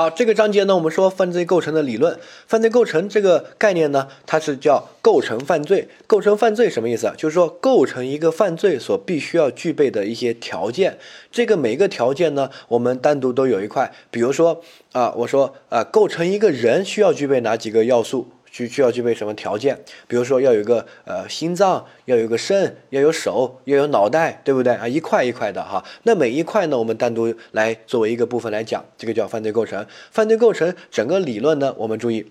[0.00, 2.18] 好，这个章节呢，我们说犯罪构成的理论。
[2.46, 5.86] 犯罪构成这个概念呢，它是叫构成犯罪。
[6.06, 7.12] 构成犯罪什么意思？
[7.18, 10.96] 就是说构成一个犯罪所必须要具备的一些条件。
[11.30, 13.92] 这个每个条件呢，我们单独都有一块。
[14.10, 18.26] 比如说啊，我说啊，构成一个人需要具备哪几个要素？
[18.50, 19.78] 需需要具备什么条件？
[20.08, 24.86] 比如说要有一个呃心脏，要有个肾，要有手，要有脑袋，对不对啊？
[24.86, 25.84] 一块一块的哈。
[26.02, 29.86] 那每一块呢，我们单独来作为一个部分来讲，这个叫犯罪构成。
[30.10, 32.30] 犯罪构成整个理论呢，我们注意。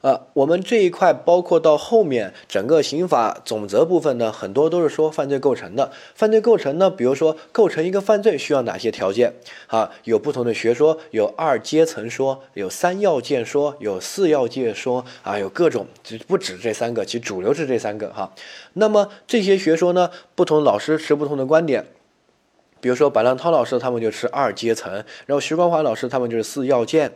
[0.00, 5.90] 呃，我们这一块包括到后面整个刑法总则部分呢，很多都是说犯罪构成的。
[6.14, 9.34] 犯罪构成呢，比如说构成一个犯罪需要哪些条件
[9.66, 9.90] 啊？
[10.04, 15.86] 有不同的学说，有二阶层说，有三要件说，有四要件说啊，有各种，
[16.26, 18.32] 不止这三个，其实主流是这三个哈。
[18.74, 21.86] 那么这些学说呢，不同老师持不同的观点。
[22.80, 24.92] 比如说白浪涛老师他们就持二阶层，
[25.24, 27.12] 然后徐光华老师他们就是四要件。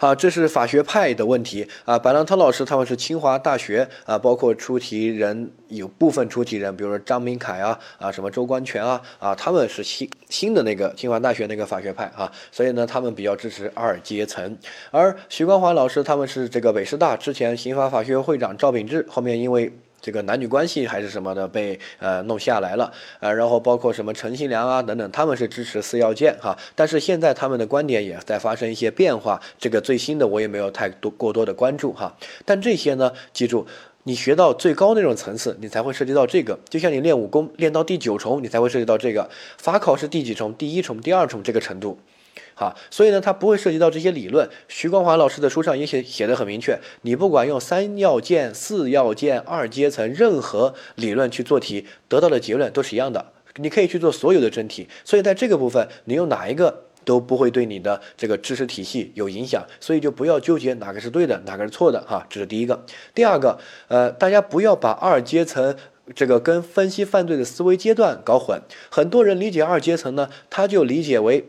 [0.00, 1.98] 好，这是法学派的问题啊。
[1.98, 14.56] 白浪涛老师他们是清华大学啊，包括出题人有部分出题人，比如说张明凯啊啊，什么周光权啊啊，他们是新新的那个清华大学那个法学派啊，所以呢，他们比较支持二阶层。
[14.92, 19.72] 而徐光华老师他们是这个北师大之前刑法法学会长赵秉志，后面因为。
[20.00, 33.66] 这个男女关系还是什么的被呃弄下来了，呃，然后包括什么陈新良啊等等，他们是支持四要件哈，但是现在他们的观点也在发生一些变化，这个最新的我也没有太多过多的关注哈，但这些呢，记住，
[34.04, 40.54] 你学到最高那种层次，你才会涉及到这个，就像你练武功练到第九重，你才会涉及到这个，法考是第几重？
[40.54, 41.98] 第一重、第二重这个程度。
[42.58, 44.50] 好，所以呢，它不会涉及到这些理论。
[44.66, 53.26] 徐光华老师的书上也写写的很明确，你不管用三要件、四要件、二阶层任何理论去做题，得到的结论都是一样的。
[53.58, 62.26] 你可以去做所有的真题，所以在这个部分，你用哪一个都不会对你的这个知识体系有影响，所以就不要纠结哪个是对的，哪个是错的哈。
[62.28, 62.84] 这是第一个。
[63.14, 65.76] 第二个，呃，大家不要把二阶层
[66.12, 68.60] 这个跟分析犯罪的思维阶段搞混。
[68.90, 71.44] 很多人理解二阶层呢，他就理解为。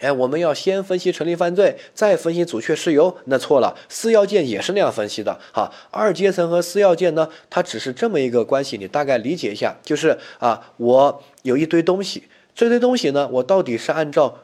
[0.00, 3.76] 哎，我们要先分析成立犯罪，再分析阻却事由，那错了。
[3.88, 5.72] 四要件也是那样分析的，哈。
[5.90, 12.24] 二阶层和四要件呢，它只是这么一个关系，你大概理解一下，就是啊，我有一堆东西，
[12.54, 14.40] 这堆东西呢，我到底是按照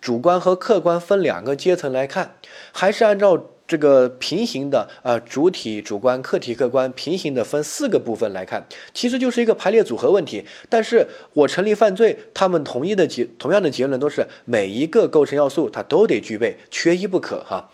[0.00, 2.36] 主观和客观分两个阶层来看，
[2.72, 3.46] 还是按照？
[3.66, 10.44] 这个平行的呃，主体、主观、客体、客观平行的分四个部分来看，其实就是一个排列组合问题。
[10.68, 17.70] 但是我成立犯罪，他们同一的结同样的结论都是每一个构成要素它都得具备，缺一不可哈。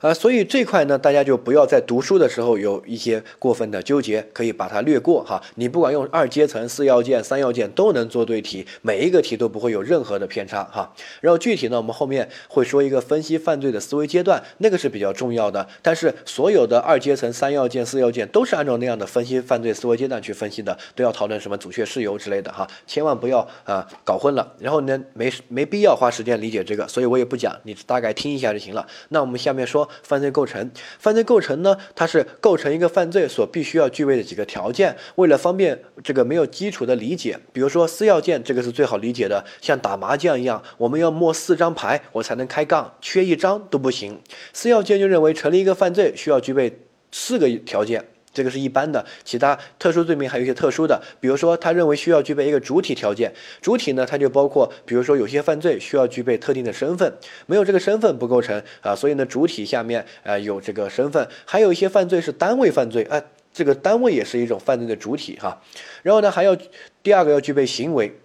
[0.00, 5.42] 啊，所以这块呢，大家就不要在读书的时候有一些过分的纠结，可以把它略过哈。
[5.56, 10.90] 你不管用二阶层、四要件、三要件都能做对题，每一个题都不会有任何的偏差哈。
[11.20, 15.68] 然后具体呢，我们后面会说一个分析犯罪的思维阶段，那个是比较重要的。
[15.82, 24.54] 但是所有的二阶层、三要件、四要件都是按照那样的分析犯罪思维阶段去分析的，都要讨论什么阻却事由之类的哈，千万不要啊搞混了。
[24.58, 28.86] 然后呢，没没必要花时间理解这个，所以我也不讲，你大概听一下就行了。
[29.10, 29.86] 那我们下面说。
[30.02, 31.76] 犯罪构成，犯罪构成呢？
[31.94, 34.96] 它是构成一个犯罪所必须要具备的几个条件。
[35.16, 44.20] 为了方便这个没有基础的理解，比如说四要件，这个是最好理解的，像打麻将一样，我们要摸四张牌，我才能开杠，缺一张都不行。
[44.52, 46.80] 四要件就认为成立一个犯罪需要具备
[47.10, 48.04] 四个条件。
[48.32, 57.12] 这个是一般的，其他特殊罪名还有一些特殊的，比如说他认为需要具备一个主体条件，主体呢，它就包括，比如说有些犯罪需要具备特定的身份，
[57.46, 63.20] 没有这个身份不构成啊，所以呢，主体下面啊有这个身份，还有一些犯罪是单位犯罪啊，
[63.52, 65.60] 这个单位也是一种犯罪的主体哈，
[66.02, 66.56] 然后呢还要
[67.02, 68.16] 第二个要具备行为。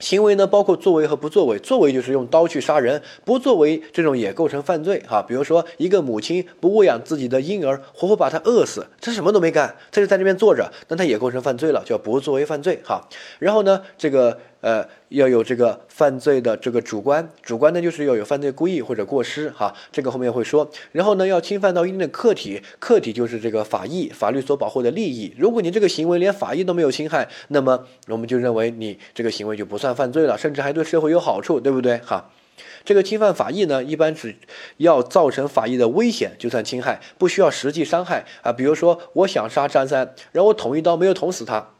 [0.00, 1.58] 行为呢，包括作为和不作为。
[1.60, 5.22] 作为就是用刀去杀人，不作为这种也构成犯罪哈。
[5.22, 13.06] 比如说，一个母亲不喂养自己的婴儿，活活把他饿死，他什么都没干，他就在那边坐着，那他也构成犯罪了，叫不作为犯罪哈。
[13.38, 14.36] 然后呢，这个。
[14.60, 20.70] 呃，要有这个犯罪的这个主观，主观呢就是要有犯罪故意或者过失哈，这个后面会说。
[20.92, 25.34] 然后呢，要侵犯到一定的客体，客体就是这个法益，法律所保护的利益。
[25.38, 32.30] 如果你这个行为连法益都没有侵害，那么我们就认为你这个行为就不算犯罪了，甚至还对社会有好处，对不对哈？
[32.84, 34.36] 这个侵犯法益呢，一般只
[34.76, 38.52] 要造成法益的危险就算侵害，不需要实际伤害啊。
[38.52, 41.70] 比如说，我想杀张三，然后我捅一刀没有捅死他。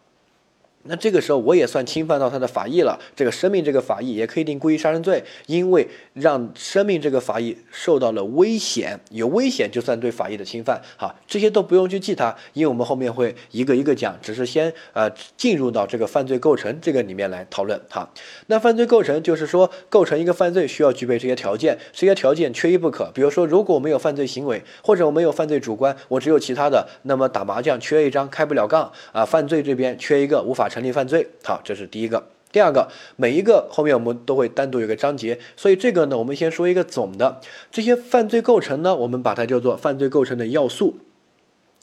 [0.85, 10.81] 那这个时候我也算侵犯到他的法益了，这个生命这个法益也可以定故意杀人罪，因为让生命这个法益受到了危险，有危险就算对法益的侵犯。
[10.97, 17.79] 好，这些都不用去记它，因为我们后面会一个一个讲，只是先呃进入到这个犯罪构成这个里面来讨论。
[17.91, 18.11] 好，
[18.47, 23.11] 那犯罪构成就是说构成一个犯罪需要具备这些条件，这些条件缺一不可。
[23.13, 30.70] 比如说，如果我没有犯罪行为，或者我没有犯罪主观，我只有其他的，那么打麻将缺一张开不了杠啊，犯罪这边缺一个无法。
[30.71, 32.29] 成立犯罪，好，这是第一个。
[32.53, 37.41] 第二个，每一个后面我们都会单独有个章节，所以这个呢，我们先说一个总的。
[37.71, 40.97] 这些犯罪构成呢，我们把它叫做犯罪构成的要素。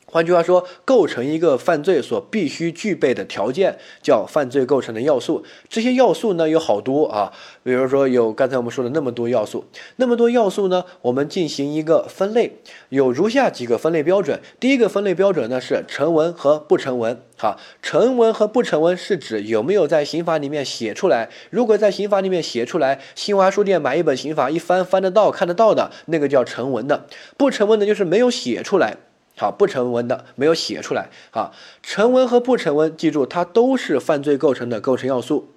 [0.10, 5.44] 换句话说，构成一个犯罪所必须具备的条件叫犯罪构成的要素。
[5.68, 9.66] 这些要素呢有好多啊，比如说有刚才我们说的那么多要素，
[9.98, 14.40] 那么多要素呢，我们进行一个分类，有如下几个分类标准。
[14.62, 17.22] 第一个分类标准呢是成文和不成文。
[17.36, 21.30] 好，成文和不成文是指有没有在刑法里面写出来。
[21.50, 27.06] 如果在刑法里面写出来，新华书店买一本刑法一翻翻得到看得到的那个叫成文的，
[27.36, 28.98] 不成文的就是没有写出来。
[29.38, 31.10] 好，不成文的没有写出来。
[31.32, 31.52] 啊，
[31.82, 35.50] 成文和不成文，记住它都是犯罪构成的构成要素。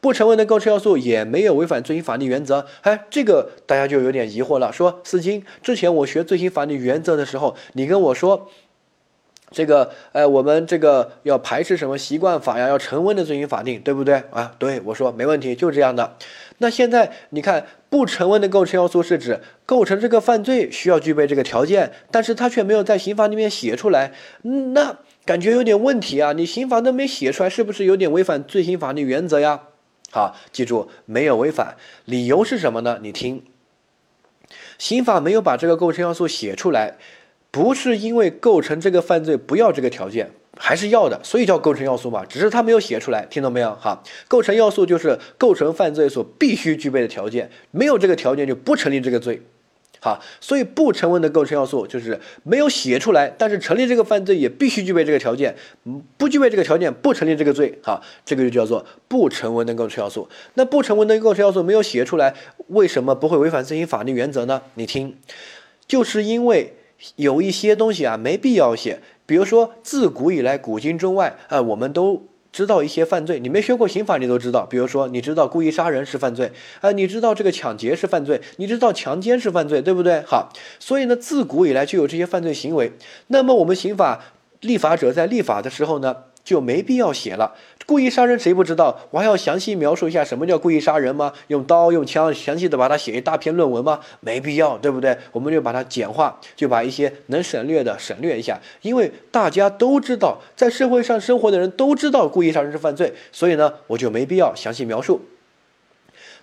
[0.00, 2.66] 不成文的构成要素也没有违反罪行法定原则。
[2.80, 4.72] 哎，这个大家就有点疑惑了。
[4.72, 8.48] 说四金，之前我学罪行法定原则的时候，你跟我说。
[9.50, 12.68] 这个，呃，我们这个要排斥什么习惯法呀？
[12.68, 14.54] 要成文的罪行法定，对不对啊？
[14.58, 16.18] 对，我说没问题，就这样的。
[16.58, 24.12] 那现在你看，不成文的构成要素是指构成这个犯罪需要具备这个条件，但是他却没有在刑法里面写出来，
[24.42, 26.32] 那感觉有点问题啊！
[26.32, 29.62] 你刑法都没写出来，是不是有点违反罪行法律原则呀？
[30.10, 32.98] 好，记住没有违反，理由是什么呢？
[33.02, 33.42] 你听，
[34.78, 36.96] 刑法没有把这个构成要素写出来。
[37.50, 42.24] 不是因为构成这个犯罪不要这个条件，还是要的，所以叫构成要素嘛。
[42.26, 43.74] 只是他没有写出来，听懂没有？
[43.76, 49.40] 哈，构成要素就是构成犯罪所必须具备的条件，没有这个条件就不成立这个罪。
[50.00, 55.56] 好，所以不成文的构成要素就是没有写出来，但是成立这个犯罪也必须具备这个条件，
[56.16, 57.78] 不具备这个条件不成立这个罪。
[57.82, 60.28] 好，这个就叫做不成文的构成要素。
[60.54, 62.34] 那不成文的构成要素没有写出来，
[62.68, 64.62] 为什么不会违反罪行法律原则呢？
[64.74, 65.16] 你听，
[65.86, 66.74] 就是因为。
[67.14, 68.98] 有一些东西啊，没必要写。
[69.28, 73.38] 比如说，自古以来，古今中外，啊，我们都知道一些犯罪。
[73.38, 74.64] 你没学过刑法，你都知道。
[74.64, 80.22] 比如说，你知道故意杀人是犯罪，啊，你知道这个抢劫是犯罪，你知道强奸是犯罪，对不对？
[80.22, 82.90] 好，所以呢，自古以来就有这些犯罪行为。
[83.26, 84.24] 那么，我们刑法
[84.62, 86.16] 立法者在立法的时候呢？
[86.44, 87.54] 就没必要写了。
[87.88, 89.00] 故意杀人谁不知道？
[89.10, 91.32] 我还要详细描述一下什么叫故意杀人吗？
[91.46, 94.00] 用刀用枪详细的把它写一大篇论文吗？
[94.20, 95.16] 没必要，对不对？
[95.32, 98.60] 我们就把它简化，就把一些能省略的省略一下。
[98.82, 105.22] 因为大家都知道，在社会上生活的人都知道故意杀人是犯罪，所以呢，我就没必要详细描述。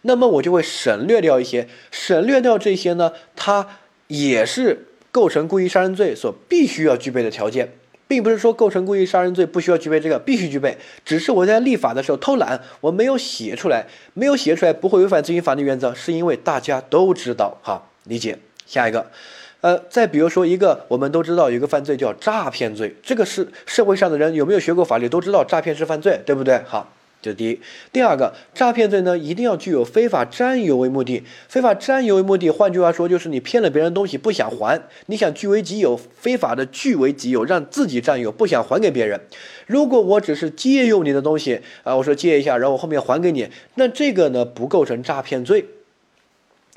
[0.02, 3.68] 那么我就会省略掉一些，省略掉这些呢，它
[4.08, 7.74] 也是构成故意杀人罪所必须要具备的条件。
[8.08, 10.78] 并不是说构成故意杀人罪不需要具备这个，必须具备。
[11.04, 17.58] 只是我在立法的时候偷懒，我没有写出来，没有写出来不会违反执行法律原则，是因为大家都知道。
[17.64, 18.38] 哈，理解。
[18.66, 19.06] 下一个，
[19.62, 26.60] 呃，再比如说一个我们都知道有一个犯罪叫诈骗罪，这个是社会上的人有没有学过法律都知道诈骗是犯罪，对不对？
[26.66, 26.92] 好。
[27.26, 27.60] 这第一，
[27.92, 31.24] 第二个诈骗罪呢，一定要具有非法占有为目的。
[31.50, 39.20] 非法占有为目的，换句话说就是你骗了别人东西不想还，你想据为己有，非法的据为己有，让自己占有，不想还给别人。
[39.66, 45.66] 如果我只是借用你的东西啊，我说借一下，然后我后面还给你，那这个呢不构成诈骗罪。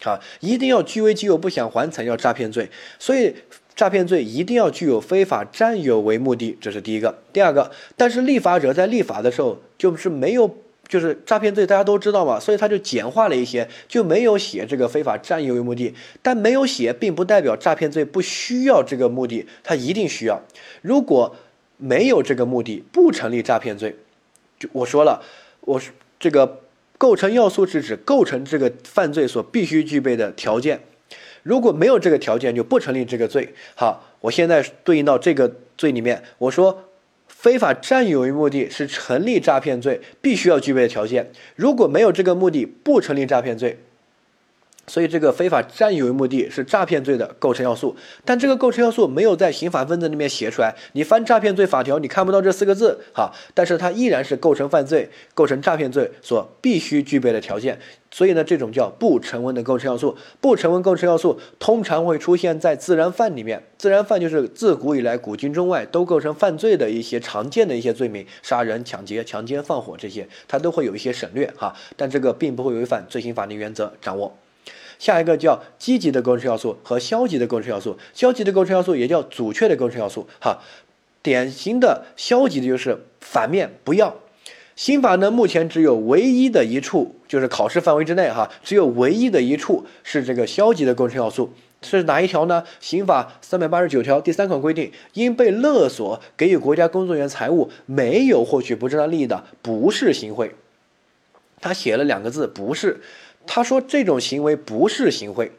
[0.00, 2.70] 好，一定要据为己有不想还才叫诈骗罪。
[2.98, 3.34] 所以。
[3.78, 7.16] 诈骗罪一定要具有非法占有为目的，这是第一个。
[7.32, 10.52] 第二个，但是立法者在立法的时候就是没有，
[10.88, 15.94] 就是诈骗罪大家都知道嘛，所以他就简化了一些，就没有写这个非法占有为目的。
[16.20, 20.42] 但没有写，并不代表诈骗罪不需要这个目的，它一定需要。
[20.82, 21.36] 如果
[21.76, 23.94] 没有这个目的，不成立诈骗罪。
[24.58, 25.22] 就我说了，
[25.60, 26.62] 我是这个
[26.98, 30.80] 构成要素是指构成这个犯罪所必须具备的条件。
[31.48, 33.54] 如果没有这个条件，就不成立这个罪。
[33.74, 36.84] 好，我现在对应到这个罪里面，我说
[37.26, 41.32] 非法占有为目的是成立诈骗罪必须要具备的条件。
[41.56, 43.78] 如果没有这个目的，不成立诈骗罪。
[44.88, 50.74] 所以这个非法占有为目的是诈骗罪的构成要素，但这个构成要素没有在刑法分则里面写出来。
[50.94, 57.78] 你翻诈骗罪法条，你看不到这四个字，哈，但是它依然是构成犯罪、构成诈骗罪所必须具备的条件。
[58.10, 63.62] 所以呢，这种叫不成文的构成要素，不成文构成要素通常会出现在自然犯里面。
[63.76, 74.34] 自然犯就是自古以来古今中外都构成犯罪的一些常见的一些罪名，杀人、抢劫、强奸、放火这些，它都会有一些省略哈，但这个并不会违反罪刑法定原则，掌握。
[74.98, 80.26] 下一个叫积极的构成要素和消极的构成要素，消极的构成要素也叫阻却的构成要素。
[80.40, 80.58] 哈，
[81.22, 84.16] 典型的消极的就是反面不要。
[84.74, 91.52] 刑法呢，目前只有唯一的一处，就是考试范围之内哈，只有唯一的一处是这个消极的构成要素，
[91.82, 92.62] 是哪一条呢？
[92.78, 100.54] 刑法三百八十九条第三款规定，因被勒索给予国家工作人员财物，没有获取不正当利益的，不是行贿。
[101.60, 103.00] 他写了两个字，不是。
[103.48, 105.50] 他说这种行为不是行贿，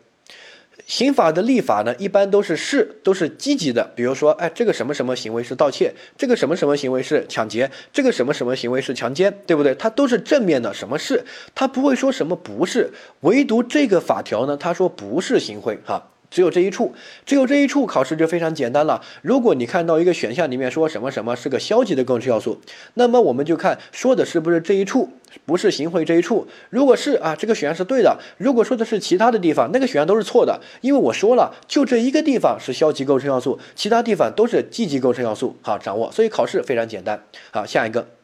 [0.86, 3.91] 刑法的立法呢，一般都是是都是积极的。
[3.96, 9.74] 比如说，哎，这个什么什么行为是盗窃，这个什么什么行为是抢劫，这个什么什么行为是强奸，对不对？
[9.75, 11.25] 它都是正面的，什么是？
[11.53, 12.93] 他不会说什么不是。
[13.22, 16.12] 唯独这个法条呢，他说不是行贿，哈。
[16.29, 16.93] 只有这一处，
[17.25, 19.01] 只有这一处，考试就非常简单了。
[19.21, 22.59] 如果你看到一个选项里面说什么什么是个消极的构成要素，
[22.93, 25.09] 那么我们就看说的是不是这一处，
[25.45, 26.48] 不是行贿这一处。
[26.69, 30.59] 如果是啊，这个选项是对的；如果说的是其他的地方，那个选项都是错的。
[30.81, 35.55] 因为我说了，就这一个地方是消极构成要素，其他地方都是积极构成要素。
[35.62, 36.12] 好，掌握。
[36.12, 37.24] 所以考试非常简单。
[37.51, 38.18] 好，下一个。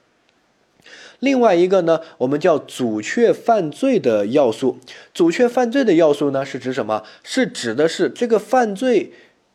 [1.25, 4.79] 另外一个呢，我们叫阻却犯罪的要素。
[5.13, 7.03] 阻却犯罪的要素呢，是指什么？
[7.23, 9.11] 是指的是这个犯罪，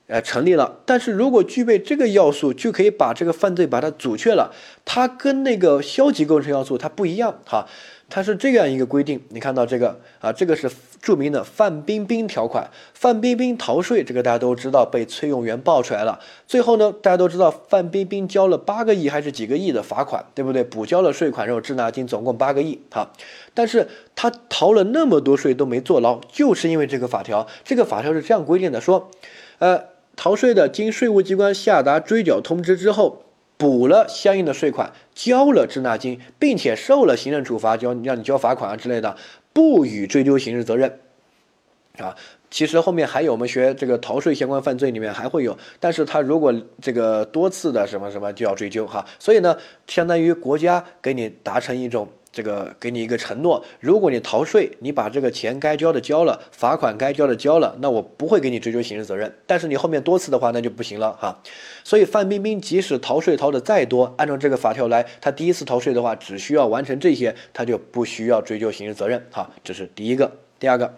[0.08, 0.80] 呃，成立了。
[0.84, 4.52] 但是如果具备这个要素，就可以把这个犯罪把它阻却了。
[4.84, 7.66] 它跟那个消极构成要素它不一样，哈。
[8.12, 10.68] 它是这样一个规定，你看到这个啊，这个是
[11.00, 12.70] 著名的范冰冰条款。
[12.94, 16.20] 范冰冰逃税，这个大家都知道，被崔永元爆出来了。
[16.46, 20.62] 最后呢，大家都知道范冰冰交了八个亿还是几个亿的罚款，对不对？
[20.62, 22.80] 补交了税款，然后滞纳金总共八个亿。
[22.90, 23.12] 好，
[23.54, 27.46] 但是他逃了那么多税都没坐牢，就是因为这个法条。
[27.64, 29.10] 这个法条是这样规定的，说，
[29.58, 29.84] 呃，
[30.16, 33.22] 逃税的经税务机关下达追缴通知之后。
[33.60, 39.14] 补了相应的税款，交了滞纳金，并且受了行政处罚，交让你交罚款啊之类的，
[39.52, 41.00] 不予追究刑事责任。
[41.98, 42.16] 啊，
[42.50, 52.08] 其实后面还有我们学这个逃税相关犯罪里面还会有，但是他如果这个多次的什么什么就要追究哈，所以呢，相当于国家给你达成一种。
[52.32, 59.34] 这个给你一个承诺，如果你逃税，你把这个钱该交的交了，罚款该交的交了，那我不会给你追究刑事责任。
[59.46, 61.42] 但是你后面多次的话，那就不行了哈。
[61.82, 69.50] 所以范冰冰即使逃税逃的再多，按照这个法条来，他第一次逃税的话，只需要完成这些，他就不需要追究刑事责任哈。
[69.64, 70.94] 这是第一个，第二个，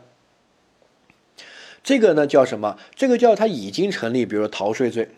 [1.83, 2.77] 这个呢叫什么？
[2.95, 5.09] 这个叫他已经成立，比如说逃税罪。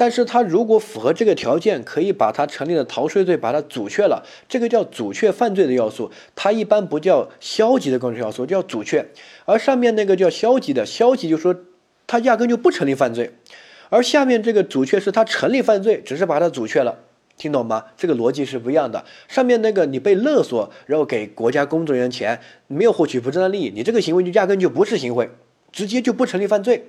[0.00, 9.06] 但是他如果符合这个条件，可以把他成立的逃税罪把它阻却了，这个叫阻却犯罪的要素，它一般不叫消极的构成要素，叫阻却。
[9.44, 11.54] 而上面那个叫消极的，消极就说
[12.06, 13.30] 他压根就不成立犯罪，
[13.90, 17.00] 而下面这个阻却是他成立犯罪，只是把它阻却了，
[17.36, 17.84] 听懂吗？
[17.98, 19.04] 这个逻辑是不一样的。
[19.28, 25.28] 上面那个你被勒索，然后给国家工作人员钱，没有获取不正当利益，你这个行为就压根就不是行贿，
[25.70, 26.86] 直接就不成立犯罪。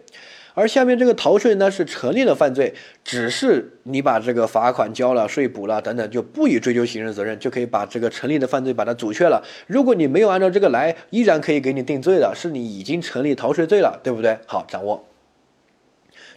[0.53, 9.41] 而下面这个逃税呢是成立了犯罪，只是你把这个罚款交了、税补了等等，就不予追究刑事责任，就可以把这个成立的犯罪把它阻却了。
[9.67, 14.37] 如果你没有按照这个来，依然可以给你定罪的，是你已经成立逃税罪了，对不对？
[14.45, 15.10] 好，掌握。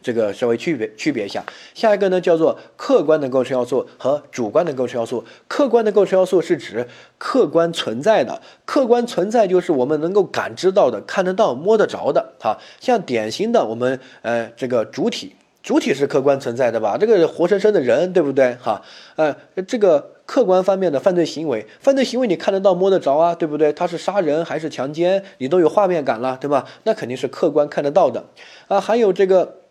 [0.05, 1.43] 这个稍微区别区别一下，
[1.73, 5.25] 下一个呢叫做客观的构成要素和主观的构成要素。
[5.49, 12.35] 客观的构成要素是指客观存在的，客观存在就是我们能够感知到的、看得到、摸得着的。
[12.39, 16.99] 哈，像典型的我们呃这个主体，主体是客观存在的吧？
[16.99, 18.55] 这个活生生的人，对不对？
[18.61, 18.83] 哈，
[19.17, 19.35] 呃
[19.67, 23.73] 这个客观方面的犯罪行为，犯罪行为你看得到、摸得着啊，对不对？
[23.73, 26.67] 他是杀人还是强奸，你都有画面感了，对吧？
[26.83, 28.27] 那肯定是客观看得到的
[28.69, 29.64] 啊，还有这个。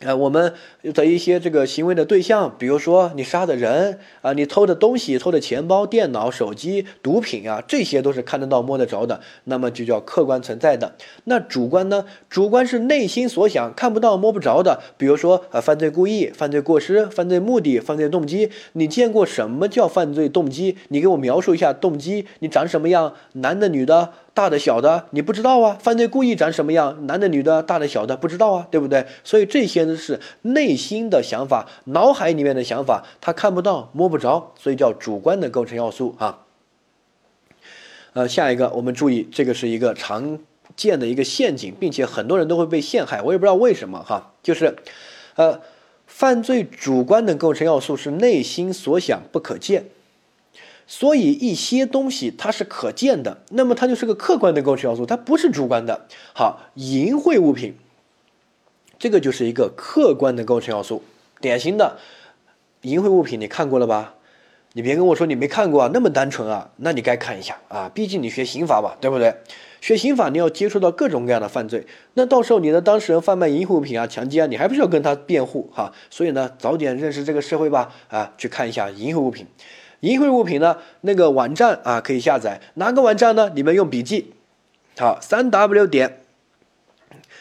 [0.00, 0.52] 呃，我们
[0.92, 10.96] 的一些这个行为的对象，比如说你杀的人啊，你偷的东西、偷的钱包、电脑、手机、毒品啊，这些都是看得到、摸得着的，那么就叫客观存在的。
[11.24, 12.04] 那主观呢？
[12.28, 14.80] 主观是内心所想，看不到、摸不着的。
[14.98, 18.50] 比如说啊，犯罪故意、犯罪过失、犯罪目的、犯罪动机。
[18.72, 20.76] 你见过什么叫犯罪动机？
[20.88, 23.14] 你给我描述一下动机，你长什么样？
[23.34, 24.12] 男的、女的？
[24.34, 29.06] 大的小的你不知道啊，犯罪故意长什么样，男的女的，大的小的不知道啊，对不对？
[29.22, 36.40] 所以这些呢是内心的想法，脑海里面的想法，他看不到摸不着，所以叫主观的构成要素啊。
[38.14, 40.40] 呃，下一个我们注意，这个是一个常
[40.74, 43.22] 见的一个陷阱，并且很多人都会被陷害。
[43.22, 44.76] 我也不知道为什么哈，就是，
[45.36, 45.60] 呃，
[46.06, 49.86] 犯罪主观的构成要素是内心所想不可见，
[50.86, 56.06] 所以一些东西它是可见的，那么它就是个客观的构成要素，它不是主观的。
[56.34, 57.74] 好，淫秽物品，
[58.98, 61.02] 这个就是一个客观的构成要素，
[61.40, 61.98] 典型的
[62.82, 64.14] 淫秽物品，你看过了吧？
[64.76, 69.32] 你别跟我说你没看过啊，那么单纯啊，那你该看一下啊，毕竟你学刑法嘛，对不对？
[69.80, 75.92] 学刑法你要接触到各种各样的犯罪，那到时候你的当事人贩卖淫秽物品啊、强奸啊，你还不是要跟他辩护哈？
[76.10, 79.46] 所以呢，早点认识这个社会吧，啊，去看一下淫秽物品。
[80.04, 83.50] 淫秽物品呢，那个网站啊可以下载，哪个网站呢？
[83.54, 84.34] 你们用笔记，
[84.98, 86.20] 好，三 w 点。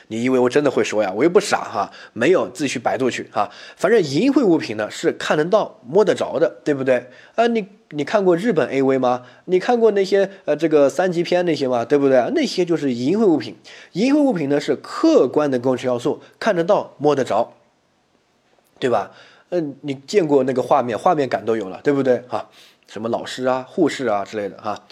[0.07, 1.11] 你以为我真的会说呀？
[1.13, 3.49] 我又不傻哈，没有自己去百度去哈。
[3.75, 7.09] 反正淫秽物品呢是看得到、摸得着的，对不对？
[7.35, 9.23] 啊，你你看过日本 AV 吗？
[9.45, 11.83] 你看过那些呃这个三级片那些吗？
[11.83, 12.31] 对不对？
[12.33, 13.57] 那些就是淫秽物品。
[13.91, 17.51] 淫秽物品呢是客观的构成要素，看得到、摸得着，
[18.79, 19.11] 对吧？
[19.53, 22.21] 嗯，你见过那个画面，画面感都有了，对不对？
[22.27, 22.49] 哈，
[22.87, 24.83] 什么老师啊、护士啊之类的哈。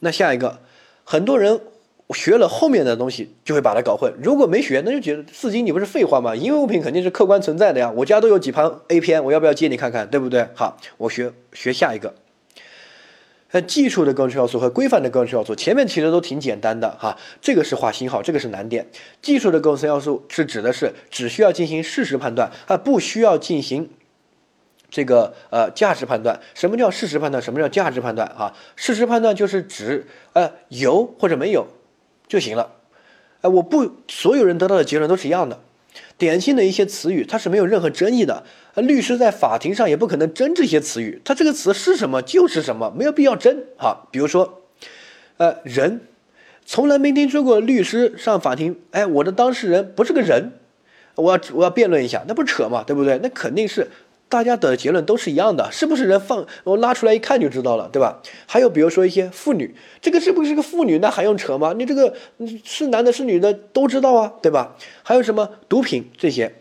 [0.00, 0.58] 那下一个，
[1.04, 1.60] 很多人。
[2.14, 4.10] 学了后面的东西就会把它搞混。
[4.22, 6.34] 如果没学，那就觉得四金你不是废话吗？
[6.34, 7.92] 因为物品肯定是客观存在的呀。
[7.94, 10.08] 我家都有几盘 A 片，我要不要借你看看？
[10.08, 10.48] 对不对？
[10.54, 12.14] 好，我学学下一个。
[13.50, 17.16] 呃，技术的构成要素和规范的构成要素，前面其实都挺简单的哈。
[17.40, 18.86] 这个是画星号，这个是难点。
[19.22, 23.90] 技术的构成要素是指的是只需要进行事实判断啊，不需要进行
[24.90, 26.40] 这个呃价值判断。
[26.54, 27.42] 什么叫事实判断？
[27.42, 28.28] 什么叫价值判断？
[28.28, 31.66] 啊，事实判断就是指呃有或者没有。
[32.28, 32.72] 就行了，
[33.40, 35.58] 哎，我不，所有人得到的结论都是一样的。
[36.18, 38.44] 典型的一些词语，它是没有任何争议的。
[38.74, 43.64] 律师在法庭上也不可能争这些词语，它这个词是什么就是什么，没有必要争。
[43.78, 44.62] 哈，比如说，
[45.38, 46.00] 呃，人，
[46.66, 50.52] 从来没听说过律师上法庭，哎，我的当事人不是个人，
[51.14, 53.18] 我要我要辩论一下，那不扯嘛，对不对？
[53.22, 53.88] 那肯定是。
[54.28, 58.20] 大家的结论都是一样的，是不是人放我拉出来一看就知道了，对吧？
[58.46, 60.98] 还有比如说一些妇女，这个是不是个妇女？
[60.98, 61.72] 那还用扯吗？
[61.76, 62.14] 你这个
[62.62, 64.76] 是男的，是女的都知道啊，对吧？
[65.02, 66.54] 还有什么毒品这些？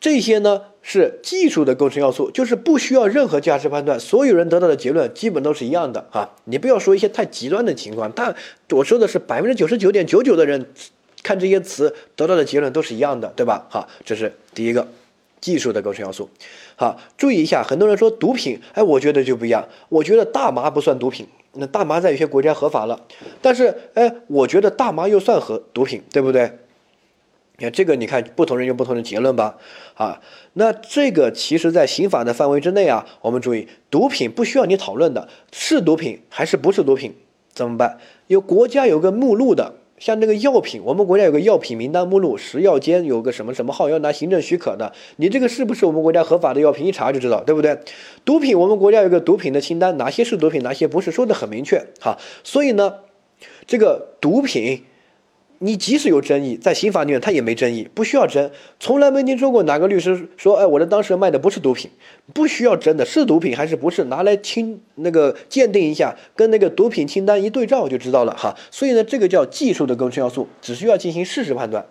[0.00, 6.30] 这些呢是技术的构成要素，就是不需要任何价值判断，所有人得到的结论基本都是一样的啊。
[6.44, 8.34] 你不要说一些太极端的情况，但
[8.70, 10.70] 我说的是百分之九十九点九九的人
[11.22, 13.66] 看这些词得到的结论都是一样的，对吧？
[13.68, 14.88] 好，这是第一个。
[15.40, 16.28] 技术的构成要素，
[16.76, 23.00] 好，注意一下，很多人说毒品，哎，我觉得就不一样，我觉得大麻不算毒品，那大麻在有些国家合法了，
[23.40, 26.58] 但是，哎，我觉得大麻又算和毒品，对不对？
[27.56, 29.56] 你看这个，你看不同人有不同的结论吧，
[29.94, 30.20] 啊，
[30.54, 37.14] 那这个其实在刑法的范围之内啊，我们注意，毒品不需要你讨论的，是毒品还是不是毒品，
[37.52, 37.98] 怎么办？
[38.26, 39.79] 有国家有个目录的。
[40.00, 44.92] 像这个药品，我们国家有个药品名单目录，食药监有个什么什么号，要拿行政许可的。
[45.16, 46.86] 你这个是不是我们国家合法的药品？
[46.86, 47.78] 一查就知道，对不对？
[48.24, 51.86] 毒品，我们国家有个毒品的清单，哪些是毒品，哪些不是，说的很明确。
[52.00, 52.94] 哈，所以呢，
[53.66, 54.82] 这个毒品。
[55.62, 58.50] 你即使有争议，在刑法里面他也没争议，不需要争。
[58.78, 61.90] 从来没听说过哪个律师说，哎，我的当事人卖的不是毒品，
[62.32, 64.04] 不需要争的，是毒品还是不是？
[64.04, 68.56] 拿来清那个鉴定一下，跟那个毒品清单一对照就知道了哈。
[68.70, 71.84] 所以呢，这个叫技术的构成要素，只需要进行事实判断。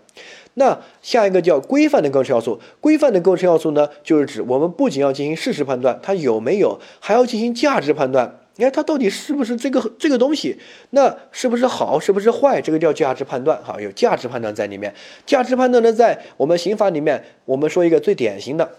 [0.56, 8.39] 那下一个叫规范的构成要素，规范的构成要素呢，就是指我们不仅要进行事实判断，它有没有，还要进行价值判断。
[8.60, 10.60] 你看它到底是不是这个这个东西？
[10.90, 11.98] 那是不是好？
[11.98, 12.62] 是不是坏？
[12.62, 14.94] 这个叫价值判断，哈，有价值判断在里面。
[15.26, 18.70] 价值判断呢，在我们刑法里面，我们说一个最典型的，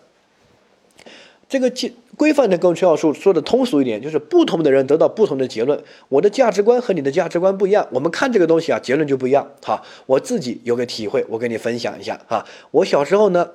[1.48, 5.82] 这个规规范的构成要素，说的通俗一点，就是不同的人得到不同的结论。
[6.10, 9.50] 我的价值观和你的价值观不一样，我们看这个东西啊，结论就不一样。
[9.62, 12.44] 哈，我自己有个体会，我跟你分享一下啊。
[12.72, 13.48] 我小时候呢，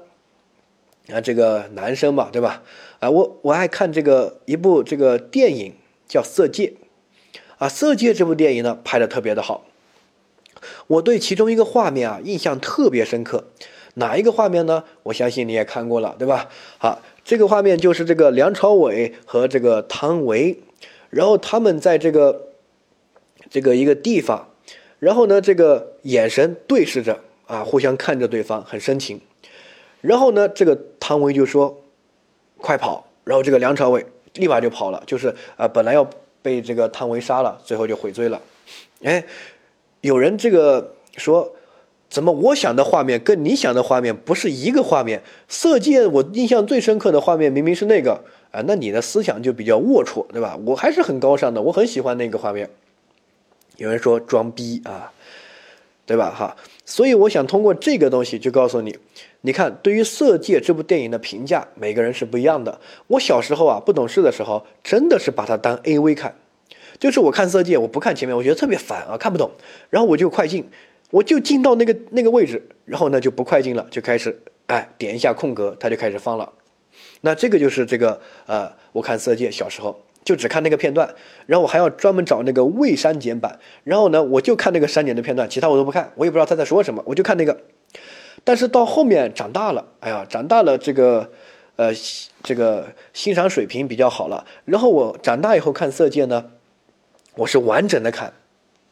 [1.13, 2.63] 啊，这个男生嘛，对吧？
[2.99, 5.71] 啊，我我爱看这个一部这个电影。
[6.07, 6.73] 叫《色戒》，
[7.57, 9.65] 啊，《色戒》这部电影呢拍的特别的好，
[10.87, 13.45] 我对其中一个画面啊印象特别深刻，
[13.95, 14.83] 哪一个画面呢？
[15.03, 16.49] 我相信你也看过了，对吧？
[16.77, 20.59] 好，这个画面就是这个梁朝伟和这个汤唯，
[21.09, 22.49] 然后他们在这个
[23.49, 24.49] 这个一个地方，
[24.99, 29.21] 然后呢，这个眼神对视着啊，互相看着对方，很深情。
[30.01, 31.81] 然后呢，这个汤唯就说
[32.61, 34.05] ：“快跑！”然后这个梁朝伟。
[34.35, 36.07] 立马就跑了，就是啊，本来要
[36.41, 38.41] 被这个汤唯杀了，最后就悔罪了。
[39.03, 39.23] 哎，
[40.01, 41.53] 有人这个说，
[42.09, 45.21] 怎么我想的画面跟你想的画面不是一个画面？
[45.47, 50.57] 色戒我印象最深刻的画面明明是那个啊，那你的思想就比较龌龊，对吧？
[50.65, 52.69] 我还是很高尚的，我很喜欢那个画面。
[53.77, 55.11] 有人说装逼啊，
[56.05, 56.29] 对吧？
[56.29, 58.95] 哈，所以我想通过这个东西就告诉你，
[59.41, 62.79] 你看对于《色戒》这部电影的评价，每个人是不一样的。
[63.07, 66.35] 我小时候啊不懂事的时候，真的是把它当 A V 看，
[66.99, 69.49] 就是我看《色戒》，我不看前面，我觉得特别烦啊，看不懂，
[69.89, 70.69] 然后我就快进，
[71.09, 76.53] 我就进到那个那个位置，然后呢就不快进了，就开始哎点一下空格，它就开始放了。
[77.21, 80.04] 那这个就是这个呃，我看《色戒》小时候。
[80.25, 87.57] 就只看那个片段，然后我还要专门找那个未删减版，然后呢，我就看那个删减的片段，其他我都不看，我也不知道他在说什么，我就看那个。
[88.43, 91.31] 但是到后面长大了，哎呀，长大了，这个，
[91.77, 91.91] 呃，
[92.43, 94.45] 这个欣赏水平比较好了。
[94.65, 96.51] 然后我长大以后看《色戒》呢，
[97.35, 98.33] 我是完整的看。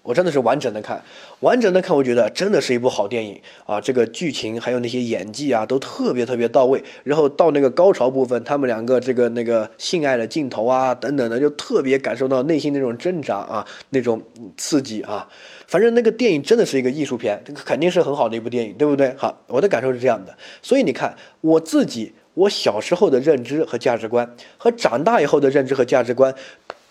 [0.04, 1.02] 我真的是完整的看，
[1.40, 3.80] 完整的看，我觉得真的是一部好电影啊！
[3.80, 6.84] 这个剧情还有那些演技啊，都特别特别到位。
[7.06, 14.22] 然后到那个高潮部分，他们两个这个那个性爱的镜头啊，等等的，就特别感受到内心那种挣扎啊，那种
[14.58, 15.26] 刺激啊。
[15.68, 19.16] 反正那个电影真的是一个艺术片，这个肯定是很好的一部电影，对不对？
[19.18, 20.38] 好，我的感受是这样的。
[20.62, 26.36] 所以你看，我自己我小时候的认知和价值观，和长大以后的认知和价值观。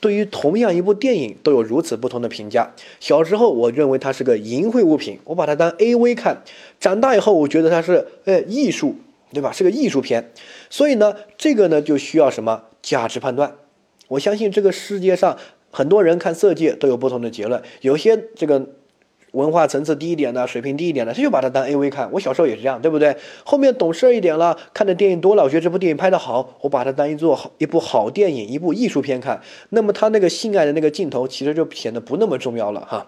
[0.02, 2.74] 对于同样一部电影都有如此不同的评价。
[2.98, 6.38] 小时候我认为它是个淫秽物品，我把它当 A V 看；
[6.80, 8.96] 长大以后我觉得它是呃艺术，
[9.32, 9.52] 对吧？
[9.52, 10.32] 是个艺术片。
[10.68, 13.54] 所以呢，这个呢就需要什么价值判断。
[14.08, 15.38] 我相信这个世界上
[15.70, 18.66] 很多人看色戒都有不同的结论，有些这个。
[19.33, 22.11] 文化层次低一点的，水平低一点的，他就把它当 A V 看。
[22.12, 23.16] 我小时候也是这样，对不对？
[23.45, 29.40] 后面懂事一点了，看的电影多了，我觉得这部电影拍的好，我把它当一座好一部好电影，一部艺术片看。
[29.71, 33.07] 那么他那个性爱的那个镜头，其实就显得不那么重要了哈。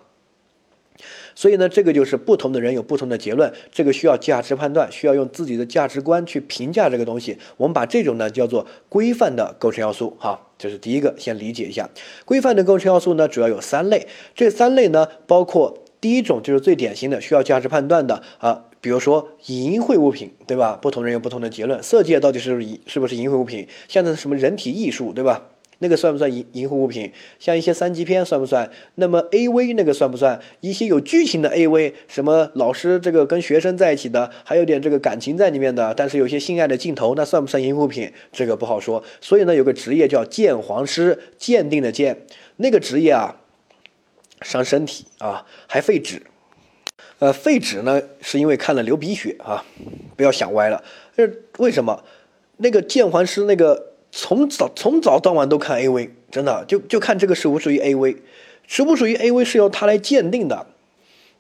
[1.35, 7.37] 所以呢，这个就是不同的人有不同的结论，这个需要价值判断，需要用自己的价值观去评价这个东西。
[7.59, 11.91] 我们把这种呢叫做规范的构成要素哈，这是第一个，先理解一下
[12.25, 15.84] 规范的构成要素呢，主要有三类，这三类呢包括。
[16.05, 20.79] 第一种就是最典型的需要价值判断的啊，比如说淫秽物品，对吧？
[20.83, 21.83] 不同人有不同的结论。
[21.83, 23.67] 色戒到底是淫是不是淫秽物品？
[23.89, 25.47] 像那什么人体艺术，对吧？
[25.79, 27.11] 那个算不算淫淫秽物品？
[27.39, 28.71] 像一些三级片算不算？
[28.97, 30.39] 那么 A V 那个算不算？
[30.61, 38.13] 一些有剧情的 A V，什么老师这个跟学生在一起的，还有点这个感情在里面的，但是有些性爱的镜头，那算不算淫秽物品？
[38.31, 39.03] 这个不好说。
[39.23, 43.41] 所以呢，有个职业叫鉴黄师，鉴定的鉴，那个职业啊。
[44.43, 46.23] 伤身体啊，还废纸，
[47.19, 49.65] 呃，废纸呢，是因为看了流鼻血啊，
[50.17, 50.83] 不要想歪了。
[51.17, 52.03] 呃，为什么？
[52.57, 58.17] 那个鉴黄师那个从早从早到晚都看 A V，真的就就看这个属不属于 A V，
[58.67, 60.67] 属不属于 A V 是由他来鉴定的。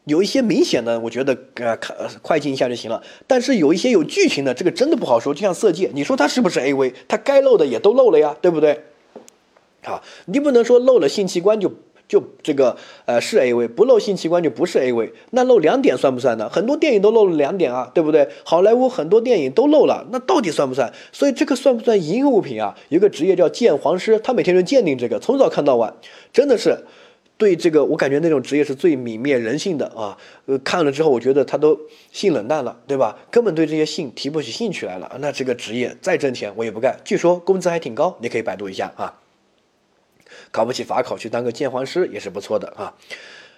[0.04, 3.02] 有一些明显的，我觉得呃看快进一下就行了。
[3.26, 5.32] 但是有一些有剧情的，这个真的不好说。
[5.32, 6.92] 就像色戒，你说它是不是 A V？
[7.06, 8.84] 它该漏的也都漏了呀，对不对？
[9.82, 11.72] 啊，你不能说漏了性器官就。
[12.06, 16.48] 就这个呃是 A V，不露性器官就不是 A V，那露两点算不算呢？
[16.48, 18.28] 很多电影都露了两点啊，对不对？
[18.44, 20.92] 好莱坞很多电影都露了，那到底算不算？
[21.12, 22.76] 所以这个算不算淫秽物品啊？
[22.90, 25.94] 有个职业叫鉴黄师，他每天就鉴定这个，从早看到晚，
[26.32, 26.84] 真的是
[27.36, 30.16] 对这个我感觉那种职业是最泯灭人性的啊！
[30.46, 31.78] 呃，看了之后我觉得他都
[32.12, 33.16] 性冷淡了，对吧？
[33.30, 35.10] 根本对这些性提不起兴趣来了。
[35.20, 39.18] 那这个职业再挣钱我也不干，据说工资还挺高，你可以百度一下啊。
[40.54, 42.94] 考不起法考去当个鉴黄师也是不错的啊，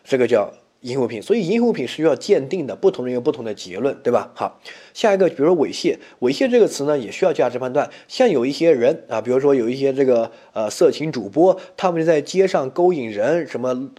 [0.02, 4.32] 这个叫淫秽品，所以淫秽品是需要鉴定的，不同人有不同的结论，对吧？
[4.34, 4.58] 好，
[4.94, 7.90] 下一个，比如说猥亵，猥亵这个词呢也需要价值判断。
[8.08, 13.90] 像有一些人啊，比如说有一些这个呃色情主播，他们在街上勾引人，什么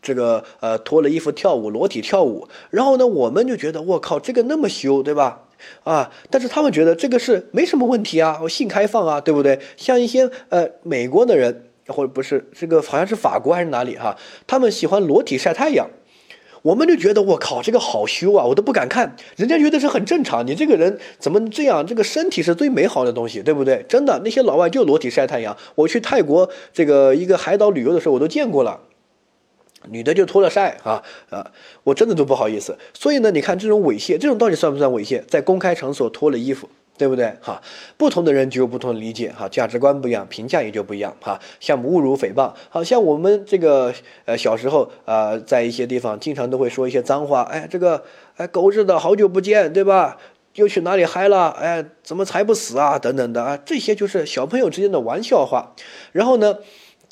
[0.00, 5.48] 这个呃脱了衣服跳舞，裸体跳舞，然后呢，我们就觉得我靠，这个那么羞，对吧？
[5.82, 9.58] 啊，但是他们觉得这个是没什么问题啊，我性开放啊，对不对？
[9.76, 11.64] 像一些呃美国的人。
[11.88, 14.16] 或者不是这个，好像是法国还是哪里哈？
[14.46, 15.88] 他们喜欢裸体晒太阳，
[16.62, 19.16] 我们就觉得我靠，这个好羞啊，我都不敢看。
[19.36, 21.86] 人家觉得是很正常，你这个人怎么这样？
[21.86, 23.84] 这个身体是最美好的东西，对不对？
[23.88, 25.56] 真的，那些老外就裸体晒太阳。
[25.74, 28.80] 我去泰国这个一个海岛旅游的时候，我都见过了，
[29.90, 31.52] 女的就脱了晒啊啊！
[31.84, 32.78] 我真的都不好意思。
[32.94, 35.22] 所以呢，你看这种猥亵，这种到底算不算猥亵？
[35.26, 36.70] 在公开场所脱了衣服。
[36.96, 37.34] 对不对？
[37.40, 37.60] 哈，
[37.96, 41.40] 不同的人就有不同的理解，哈，价值观不一样，评价也就不一样，哈。
[41.58, 43.92] 像侮辱、诽谤，好像我们这个
[44.24, 48.04] 呃小时候啊，在一些地方经常都会说一些脏话，哎，这个
[48.36, 50.16] 哎狗日的好久不见，对吧？
[50.54, 51.48] 又去哪里嗨了？
[51.50, 52.96] 哎，怎么才不死啊？
[52.96, 55.74] 等等的啊，这些就是小朋友之间的玩笑话。
[56.12, 56.58] 然后呢，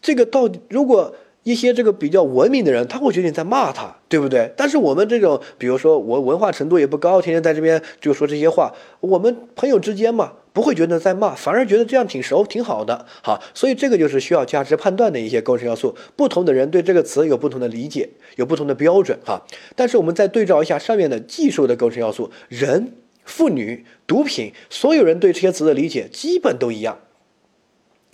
[0.00, 1.12] 这个到底如果
[1.44, 4.52] 一些这个比较文明的人，他会觉得你在骂他，对不对？
[4.56, 13.06] 但是我们这种，比如说我文化程度也不高，天天在这边就说这些话，我们朋友之间嘛，不会觉得在骂，反而觉得这样挺熟，挺好的。
[13.22, 15.96] 好，所以这个就是需要价值判断的一些构成要素。
[16.14, 19.42] 不同的人对这个词有不同的理解，有不同的标准哈。
[19.74, 22.92] 但是我们再对照一下上面的技术的构成要素，人、
[23.24, 26.98] 妇女、毒品，所有人对这些词的理解基本都一样。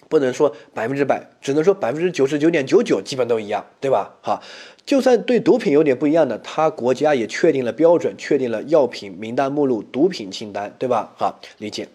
[0.09, 4.15] 不能说百分之百，只能说百分之九十九点九九基本都一样，对吧？
[4.23, 4.43] 哈，
[4.87, 11.13] 就算对毒品有点不一样的，他国家也确定了标准，确定了药品名单目录、毒品清单，对吧？
[11.17, 11.89] 好，理解。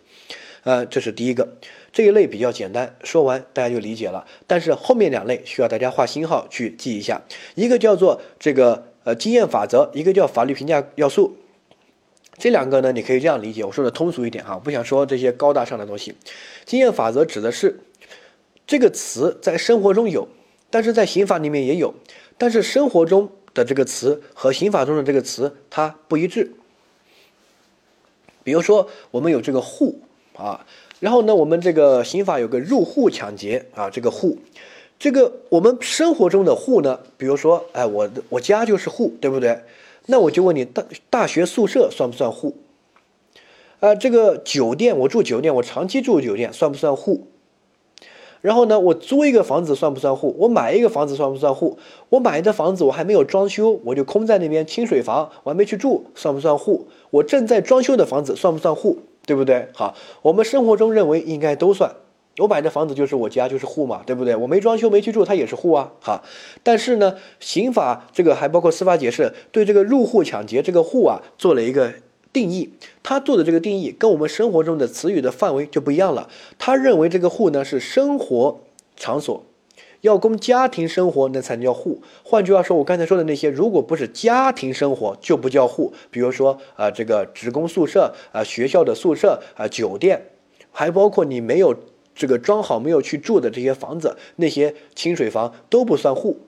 [0.63, 1.57] 呃，这是第一个，
[1.91, 4.25] 这一类比较简单，说完大家就理解了。
[4.47, 7.21] 但是后面两类需要大家画星号去记一下，
[7.55, 11.35] 一个叫做这个呃经验法则，一个叫法律评价要素。
[12.37, 16.15] 这两个呢，你可以这样理解，我说的通俗一点哈，不想说这些高大上的东西。
[16.63, 17.79] 经验法则指的是。
[18.65, 20.27] 这个词在生活中有，
[20.69, 21.93] 但是在刑法里面也有，
[22.37, 26.53] 但是生活中的这个词和刑法中的这个词它不一致。
[28.43, 30.01] 比如说，我们有这个户
[30.35, 30.65] 啊，
[30.99, 34.37] 然后呢，我们这个刑法有个入户抢劫啊，这个户，
[34.99, 39.61] 这个我们生活中的户呢，比如说，哎，我的我家就是户，对不对？
[40.07, 42.57] 那我就问你，大大学宿舍算不算户？
[43.79, 47.27] 啊，这个酒店我住酒店，我长期住酒店，算不算户？
[48.43, 50.35] 然后呢，我租一个房子算不算户？
[50.37, 51.77] 我买一个房子算不算户？
[52.09, 56.87] 我买的房子我还没有装修，我就空在那边清水房，我还没去住，算不算户？
[57.09, 58.97] 我正在装修的房子算不算户？
[59.25, 59.69] 对不对？
[59.73, 61.89] 好，我们生活中认为应该都算。
[62.39, 64.35] 我买的房子就是我家，就是户嘛，对不对？
[64.35, 65.93] 我没装修没去住，它也是户啊。
[66.01, 66.21] 好，
[66.63, 71.93] 但是呢，刑法这个还包括司法解释，对这个入户抢劫这个户啊做了一个。
[72.33, 76.27] 定义，他做的这个定义跟我们生活中的词语的范围就不一样了。
[76.57, 78.59] 他认为这个户呢是生活
[78.97, 79.45] 场所，
[80.01, 82.01] 要供家庭生活那才叫户。
[82.23, 85.93] 换句话说，我刚才说的那些，如果不是家庭生活，就不叫户。
[86.09, 90.25] 比如说啊，这个职工宿舍啊，学校的宿舍啊，酒店，
[90.71, 91.75] 还包括你没有
[92.15, 96.39] 这个装好没有去住的这些房子，那些清水房都不算户。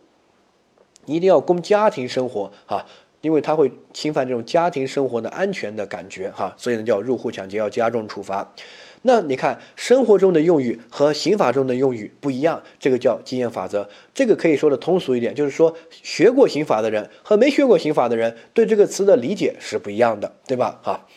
[1.06, 2.88] 一定要供家庭生活啊。
[3.26, 8.54] 因为它会侵犯这种家庭生活的安全的感觉，哈，所以呢叫入户抢劫要加重处罚。
[9.02, 13.90] 那你看生活中的用语和刑法中的用语不一样，这个叫经验法则。
[14.14, 20.80] 这个可以说的通俗一点，就是说学过刑法的人和没学过刑法的人对这个词的理解是不一样的，对吧？
[20.84, 21.08] 哈。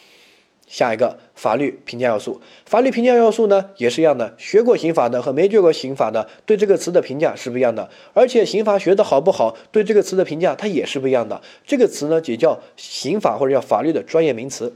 [0.69, 11.41] 下一个法律评价要素，法律评价要素呢也是一样的，学过刑法的和没学过刑法的对这个词的评价是不一样的，而且刑法学的好不好，对这个词的评价它也是不一样的。
[11.67, 14.75] 这个词呢也叫刑法或者叫法律的专业名词。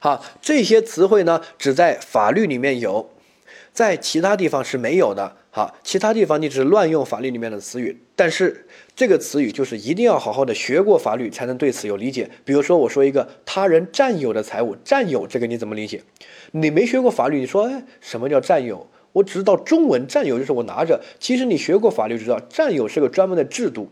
[0.00, 3.08] 好，这些词汇呢只在法律里面有，
[3.72, 5.36] 在其他地方是没有的。
[5.54, 12.30] 好，其他地方你只是乱用法律里面的词语，但是这个词语就是一定要好好的学过法律才能对此有理解。
[12.42, 16.02] 比如说，我说一个他人占有的财物，占有这个你怎么理解？
[16.52, 18.88] 你没学过法律，你说哎，什么叫占有？
[19.12, 23.90] 我只知道中文占有就是我拿着，其实你学过法律知道，占有是个专门的制度。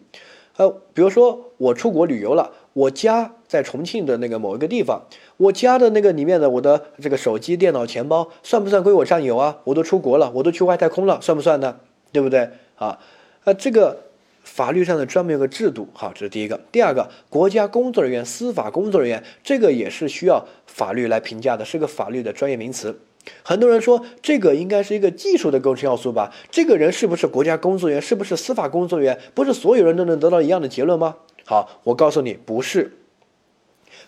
[0.57, 5.03] 呃，比如说我出国旅游了，我家在重庆的那个某一个地方。
[5.37, 9.59] 我家的那个里面的我的这个手机、电脑、钱包算不算归我占有啊？
[9.65, 11.75] 我都出国了，我都去外太空了，算不算呢？
[12.13, 13.01] 对不对啊？
[13.43, 14.05] 呃，这个
[14.45, 16.61] 法律上的专门有个制度，好，这是第一个。
[16.71, 23.01] 第二个，国家工作人员、司法工作人员，这个也是需要法律来评价的，是个法律的专业名词。
[23.43, 26.33] 很多人说这个应该是一个技术的构成要素吧？
[26.51, 28.03] 这个人是不是国家工作人员？
[28.03, 29.19] 是不是司法工作人员？
[29.35, 31.17] 不是所有人都能得到一样的结论吗？
[31.45, 32.97] 好，我告诉你，不是。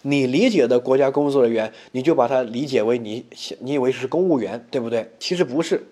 [0.02, 3.24] 你理解的国家工作人员，你就把它理解为你
[3.60, 5.10] 你以为是公务员，对不对？
[5.18, 5.84] 其实不是。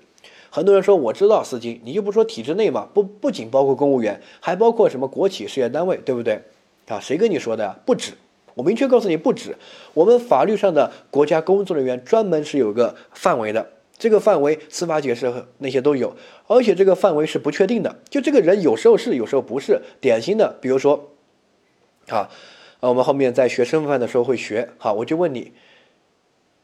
[0.50, 2.88] 很多人说我知道司机，你就不说体制内嘛？
[2.92, 6.42] 不，不仅包括公务员，还包括什么国企事业单位，对不对？
[6.88, 7.80] 啊，谁跟你说的？
[7.86, 8.14] 不止，
[8.54, 9.56] 我明确告诉你，不止。
[9.94, 13.64] 我们法律上的国家工作人员专门是有个范围的，
[13.96, 16.12] 这个范围司法解释那些都有，
[16.48, 19.80] 而且这个范围是不确定的，就这个人有时候是，有时候不是。
[20.00, 21.10] 典型的，比如说，
[22.08, 22.28] 啊。
[22.80, 24.70] 啊，我们后面在学身份的时候会学。
[24.78, 25.52] 好，我就问你，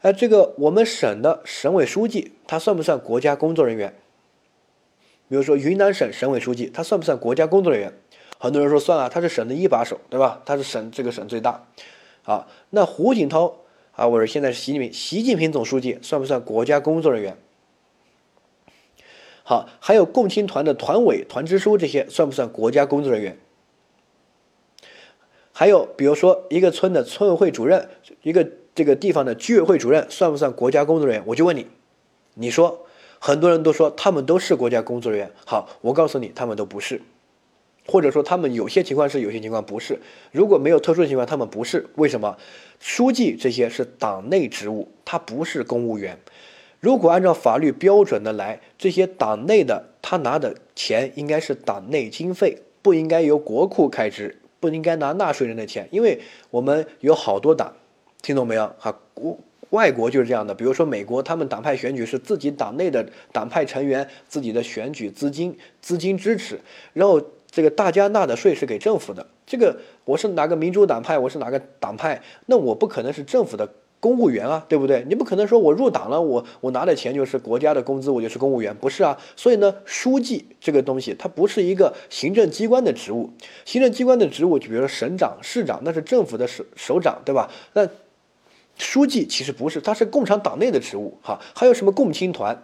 [0.01, 3.95] 哎，这个我们省的省委书记，他算不算国家工作人员？
[5.29, 7.93] 比如说云南省省委书记，他算不算国家工作人员？
[8.39, 10.43] 很多人说算啊，他是省的一把手，对吧？
[10.45, 11.67] 他是省这个省最大。
[12.23, 13.57] 好，那胡锦涛
[13.93, 17.37] 啊，我是现在是习近平，习近平总书记算不算国家工作人员？
[19.43, 23.39] 好，还有共青团的团委、团支书这些算不算国家工作人员？
[25.59, 27.89] 还有，比如说一个村的村委会主任，
[28.21, 31.25] 一个这个地方的居委会主任，算不算国家工作人员？
[31.27, 31.67] 我就问你，
[32.35, 32.85] 你说，
[33.19, 35.31] 很多人都说他们都是国家工作人员。
[35.47, 37.01] 好，我告诉你，他们都不是。
[37.87, 39.99] 或者说他们有些情况是，有些情况不是。
[40.31, 41.87] 如果没有特殊情况，他们不是。
[41.95, 42.37] 为什么？
[42.79, 46.19] 书记这些是党内职务，他不是公务员。
[46.81, 55.89] 如果按照法律标准的来，这些党内的他拿的钱应该是党内经费，不应该由国库开支，不应该拿纳税人的钱。
[55.93, 57.73] 因为我们有好多党，
[58.21, 58.75] 听懂没有？
[58.79, 59.39] 哈，国
[59.71, 60.55] 外国就是这样的。
[60.55, 66.61] 比如说美国，他们党派选举是自己党内的党派成员自己的选举资金资金支持，
[66.93, 67.23] 然后。
[67.49, 69.75] 这个大家纳的税是给政府的，这个
[70.05, 73.67] 我是哪个民主党派，我是哪个党派，那我不可能是政府的
[74.07, 75.05] 公务员啊，对不对？
[75.09, 79.19] 你不可能说我入党了，我我拿的钱就是国家的工资，我就是公务员，不是啊。
[79.35, 83.31] 所以呢，书记这个东西，它不是一个行政机关的职务，
[83.65, 87.51] 行政机关的职务，就比如说省长、市长，那是政府的首首长，对吧？
[87.73, 87.89] 那
[88.79, 92.63] 书记其实不是，他是共产党内的职务，哈，还有什么共青团？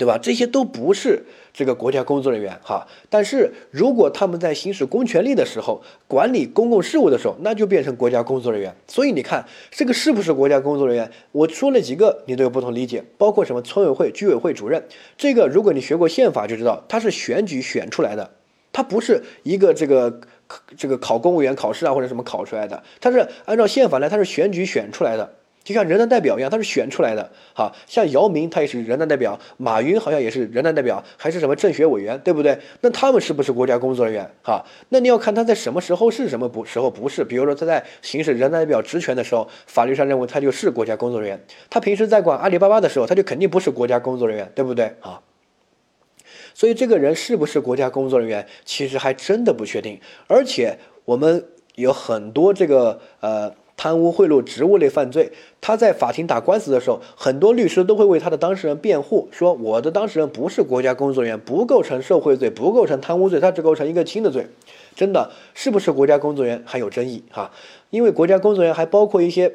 [0.00, 0.16] 对吧？
[0.16, 2.86] 这些都不是这个国家工作人员哈。
[3.10, 8.74] 但是如果他们在行使公权力的时候，管理公共事务的时候，那就变成国家工作人员。
[8.88, 11.10] 所以你看，这个是不是国家工作人员？
[11.32, 13.04] 我说了几个，你都有不同理解。
[13.18, 14.82] 包括什么村委会、居委会主任，
[15.18, 18.30] 这个如果你学过宪法就知道，他是选举选出来的，
[18.72, 20.18] 他不是一个这个
[20.78, 25.34] 这个考公务员考试啊或者什么考出来的，他是按照宪法来，他是选举选出来的。
[25.62, 32.58] 就像人大代表一样，他是选出来的，哈，像姚明他也是人大代表，马云好像也是人大代表，还是什么政协委员，对不对？
[32.80, 34.30] 那他们是不是国家工作人员？
[34.42, 37.22] 哈，那你要看他在什么时候是什么不时候不是。
[37.22, 44.94] 比如说他在行使人大代表职权的时候，法律上认为他就是国家工作人员；他平时在管阿里巴巴的时候，他就肯定不是国家工作人员，对不对？
[45.00, 45.20] 啊，
[46.54, 50.00] 所以这个人是不是国家工作人员，其实还真的不确定。
[50.26, 53.54] 而且我们有很多这个呃。
[53.80, 64.46] 贪污贿赂、职务类犯罪，他在法庭打官司的时候，很多律师都会为他的当事人辩护，说我的当事人不是国家工作人员，不构成受贿罪，不构成贪污罪，他只构成一个轻的罪。
[64.94, 67.50] 真的是不是国家工作人员还有争议哈？
[67.88, 69.50] 因为国家工作人员还包括一些。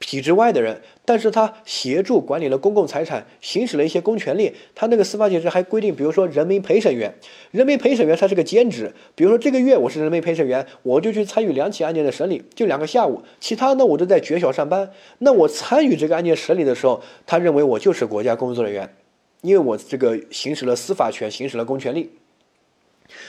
[0.00, 4.52] 体制外的人，但是他协助管理了公共财产，行使了一些公权力。
[4.74, 7.14] 他那个司法解释还规定，比如说人民陪审员，
[7.50, 8.92] 人民陪审员他是个兼职。
[9.14, 14.90] 比如说这个月我是人民陪审员，我就去参与两起案件的审理，就两个下午，其他呢我都在学校上班。
[15.18, 18.96] 那我参与这个案件审理的时候，他认为我就是国家工作人员，
[19.42, 22.10] 因为我这个行使了司法权，行使了公权力。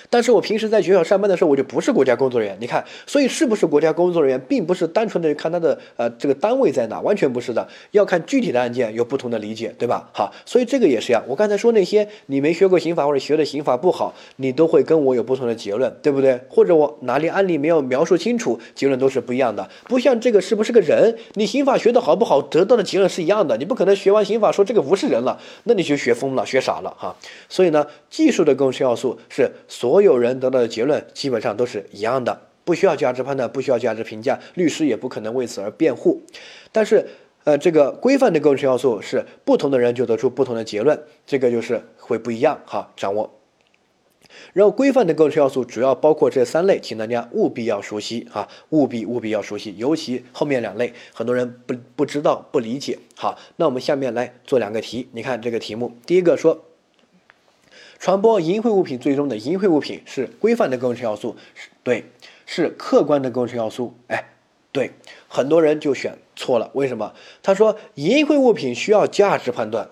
[0.09, 2.57] 但是我平时在学校上班的时候，我就不是国家工作人员。
[2.59, 10.09] 你看，所以是不是国家工作人员，并不是单纯的看他的呃这个单位在哪，完全不是的，要看具体的案件有不同的理解，对吧？
[10.13, 11.23] 好，所以这个也是一样。
[11.27, 16.39] 我刚才说那些你没学过刑法或者学的刑法不好，你都会跟我有不同的结论，对不对？
[16.49, 19.69] 或者我哪里案例没有描述清楚，结论都是不一样的。
[19.85, 23.57] 不像这个是不是个人，你刑法学的好不好，得到的结论是一样的。
[23.57, 27.15] 你不可能学完刑法说这个不是人了，那你就学疯了，学傻了哈。
[27.49, 30.17] 所以呢，技术的构成要素是所有。
[30.17, 36.21] 人得到的结论基本上都是一样的，不需要价值判断，不需要价值评价，律师也不可能为此而辩护。
[36.73, 37.07] 但是，
[37.45, 42.91] 呃，这个规范的构成要素是不同的人就得出不同的结论，这个就是会不一样哈。
[42.97, 43.33] 掌握。
[44.53, 52.99] 然后，规范的构成要素主要包括这三类，请大家务必要熟悉哈，务必务必要熟悉，尤其后面两类，很多人不不知道不理解。
[53.15, 56.65] 好，那我们下面来做两个题，你看这个题目，第一个说。
[58.01, 62.03] 传播淫秽物品最终的淫秽物品是规范的构成要素，是对，
[62.47, 63.93] 是客观的构成要素。
[64.07, 64.25] 哎，
[64.71, 64.89] 对，
[65.27, 66.71] 很多人就选错了。
[66.73, 67.13] 为什么？
[67.43, 69.87] 他说淫秽物品需要价值判断，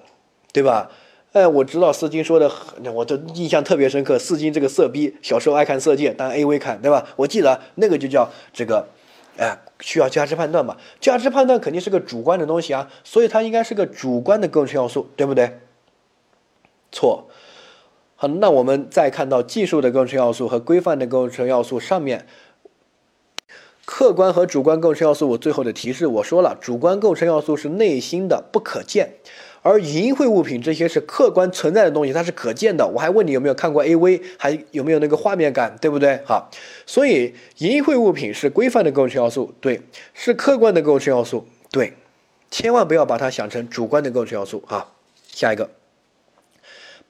[0.52, 0.90] 对吧？
[1.34, 2.52] 哎，我知道四金说的，
[2.92, 4.18] 我的印象特别深刻。
[4.18, 7.06] 四金这个色逼，小时候爱看色戒，当 AV 看，对吧？
[7.16, 8.88] 我记得那个就叫这个，
[9.38, 10.78] 哎，需要价值判断嘛？
[11.00, 15.60] 价值判断肯定是个主观的东西啊，所以它应该是个主观的构成要素，对不对？
[16.92, 17.28] 错。
[18.22, 22.26] 好，那我们再看到技术的构成要素和规范的构成要素上面，
[23.86, 25.30] 客观和主观构成要素。
[25.30, 29.14] 我最后的提示我说了，主观构成要素是内心的不可见，
[29.62, 32.86] 而淫秽物品这些是客观存在的东西，它是可见的。
[32.86, 36.20] 我还问你有没有看过 AV，还有没有那个画面感，对不对？
[36.26, 36.52] 好，
[36.86, 39.80] 所以淫秽物品是规范的构成要素，对，
[40.14, 41.94] 是客观的构成要素，对，
[42.52, 44.92] 千万不要把它想成主观的构成要素啊。
[45.26, 45.70] 下一个。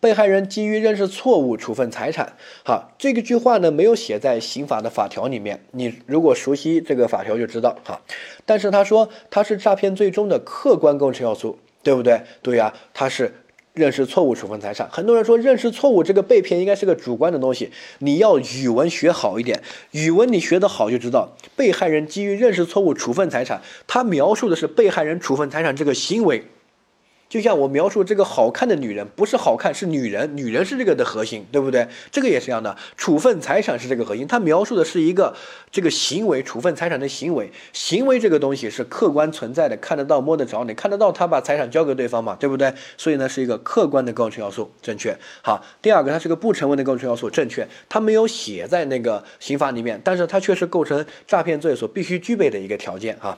[0.02, 8.00] 被害人基于认识错误处分财产，好，这个句话呢没有写在刑法的法条里面，你如果熟悉这个法条就知道哈。
[8.46, 12.22] 但是他说他是诈骗罪中的客观构成要素，对不对？
[12.42, 13.34] 对呀，他是
[13.74, 14.90] 认识错误处分财产。
[14.90, 26.46] 很多人说认识错误这个被骗应该是个主观的东西，你要语文学好一点，语文你学得好就知道，被害人基于认识错误处分财产，他描述的是被害人处分财产这个行为。
[27.30, 31.88] 就像我描述这个好看的女人，不是好看，是女人，女人是这个的核心，对不对？
[32.12, 35.36] 这个也是一样的，处分财产是这个核心，它描述的是一个
[35.72, 42.74] 这个行为，处分财产的行为，行为这个东西是客观存在的，看得到、摸得着，你看得到他把财产交给对方嘛，对不对？
[42.98, 45.16] 所以呢，是一个客观的构成要素，正确。
[45.44, 53.38] 好，第二个，它是个不成文的构成要素，正确，它没有写在那个刑法里面，但是它却是构成诈骗罪所必须具备的一个条件哈。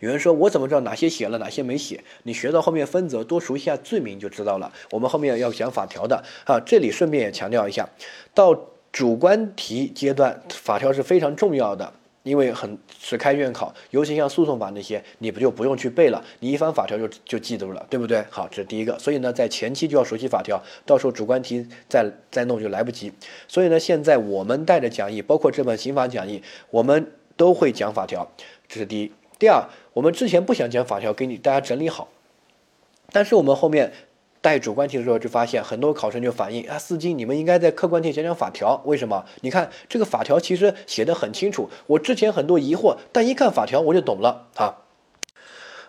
[0.00, 2.02] 有人说，我怎么知道哪些写了，哪些没写？
[2.22, 4.72] 你学到后面分则，多熟悉下罪名就知道了。
[4.90, 7.88] 我们后面要讲法条的啊，这里顺便也强调一下，
[8.32, 8.56] 到
[8.92, 11.92] 主观题阶段，法条是非常重要的，
[12.22, 18.24] 因为很是开卷考，尤其像诉讼法那些，你不就不用去背了，你一翻法条就就记住了，对不对？
[18.30, 18.98] 好，这是第一个。
[18.98, 23.12] 所以呢，在前期就要熟悉法条，到时候主观题再再弄就来不及。
[23.46, 28.30] 所以呢，现在我们带着讲义，包括这本刑法讲义，我们都会讲法条，
[28.68, 29.12] 这是第一。
[29.38, 32.08] 第二，我们之前不想讲法条，给你大家整理好，
[33.12, 33.92] 但是我们后面
[34.40, 39.24] 带主观题的时候，就发现很多考生就反映啊，司机你们应该在客观题讲讲法条，为什么？
[39.42, 44.78] 你看这个法条其实写的很清楚，我之前很多疑惑，但一看法条我就懂了啊。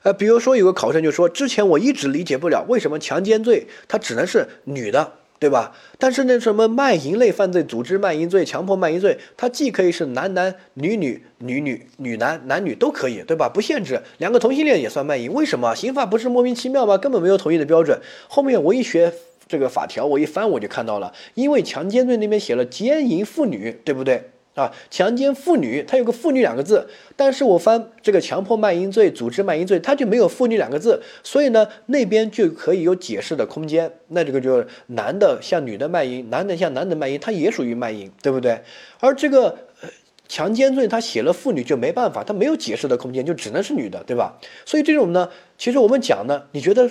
[0.04, 5.14] 呃，比如说有个考生就说，之前我一直理解不了，为什么强奸罪它只能是女的。
[5.40, 5.74] 对吧？
[5.98, 13.48] 但是那什么卖淫类犯罪、组织卖淫罪、强迫卖淫罪，它既可以是男男、女女、女女、女男、男女都可以，对吧？
[13.48, 15.32] 不限制，两个同性恋也算卖淫。
[15.32, 16.98] 为什么刑法不是莫名其妙吗？
[16.98, 18.00] 根本没有统一的标准。
[18.28, 19.14] 后面我一学
[19.48, 24.30] 这个法条，我一翻我就看到了，因为强奸罪那边写了奸淫妇女，对不对？
[24.60, 26.86] 啊，强奸妇女，它有个妇女两个字，
[27.16, 33.90] 但是我翻这个强迫卖淫罪、组织卖淫罪，它就没有妇女两个字，所以呢，那边就可以有解释的空间。
[34.10, 38.60] 那这个就是男的向女的卖淫，男的向男的卖淫，它也属于卖淫，对不对？
[39.00, 39.58] 而这个
[40.28, 44.38] 强奸罪，他写了妇女就没办法，他没有解释的空间，就只能是女的，对吧？
[44.66, 46.90] 所以这种呢，其实我们讲呢，你觉得？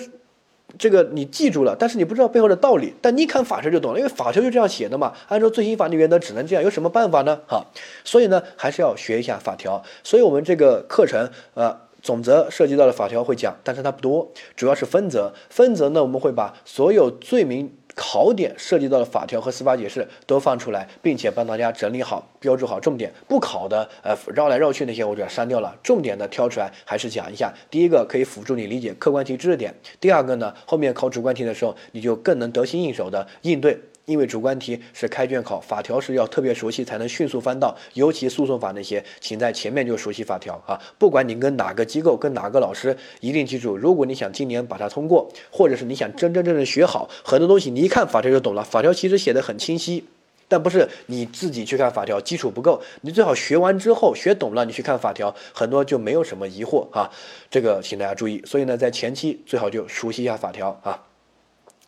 [0.77, 2.93] 这个你记住了，但是你不知道背后的道理。
[3.01, 5.13] 但你看法条就懂了，因为法条就这样写的嘛。
[5.27, 7.39] 按照最新法律原则，只能这样，有什么办法呢？
[7.47, 7.65] 哈，
[8.03, 9.81] 所以呢，还是要学一下法条。
[10.03, 15.33] 所以我们这个课程，呃，总则涉及到的法条会讲，但是它不多，主要是分则。
[15.49, 17.73] 分则呢，我们会把所有罪名。
[18.01, 23.11] 考点涉及到的法条和司法解释都放出来，并且帮大家整理好、标注好重点。
[23.27, 25.75] 不考的，呃，绕来绕去那些我就要删掉了。
[25.83, 27.53] 重点的挑出来，还是讲一下。
[27.69, 33.77] 第一个可以辅助你理解客观题知识点，第二个呢，后面考主观题的时候，你就更能得心应手的应对。
[34.09, 40.81] 因为主观题是开卷考，法条是要特别熟悉才能迅速翻到，尤其诉讼法那些，请在前面就熟悉法条啊。
[40.97, 48.63] 不管你跟哪个机构、跟哪个老师，一定记住，如果你想今年把它通过，或者是你想真真正正学好很多东西，你一看法条就懂了。
[48.63, 50.03] 法条其实写的很清晰，
[50.47, 57.11] 但不是你自己去看法条，基础不够，你最好学完之后学懂了，你去看法条，很多就没有什么疑惑啊。
[57.51, 58.41] 这个请大家注意。
[58.43, 61.08] 所以呢，在前期最好就熟悉一下法条啊。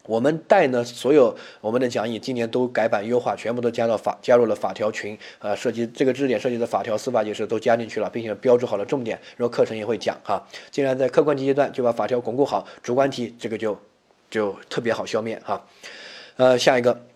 [0.06, 10.42] 我们带呢，所有我们的讲义今年都改版优化，全部都加到法加入了法条群，呃，涉及这个知识点涉及的法条、司法解释都加进去了，并且标注好了重点，然后课程也会讲哈。
[10.72, 13.78] 既然在客观题阶段就把法条巩固好，主观题这个就
[14.30, 15.66] 就特别好消灭哈。
[16.38, 17.11] 呃，下一个。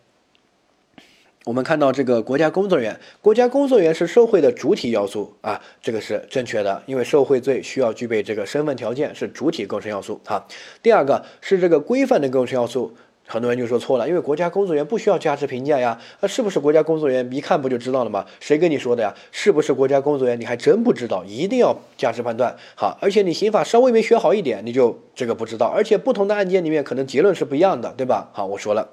[1.46, 10.44] 我们看到这个国家工作人员，国家工作人员是受贿的主体要素啊，这个是正确的，因为受贿罪需要具备这个身份条件，是主体构成要素啊。
[10.82, 12.96] 第二个是这个规范的构成要素，
[13.28, 18.26] 很多人就说错了，因为国家工作人员不需要价值评价呀，那是不是国家工作人员一看不就知道了吗？
[18.40, 19.14] 谁跟你说的呀？
[19.32, 20.42] 是不是国家工作人员？
[20.42, 28.32] 你还真不知道，一定要价值判断好，而且你刑法稍微没学好一点，你就这个不知道，而且不同的案件里面可能结论是不一样的，对吧？
[28.34, 28.90] 好，我说了。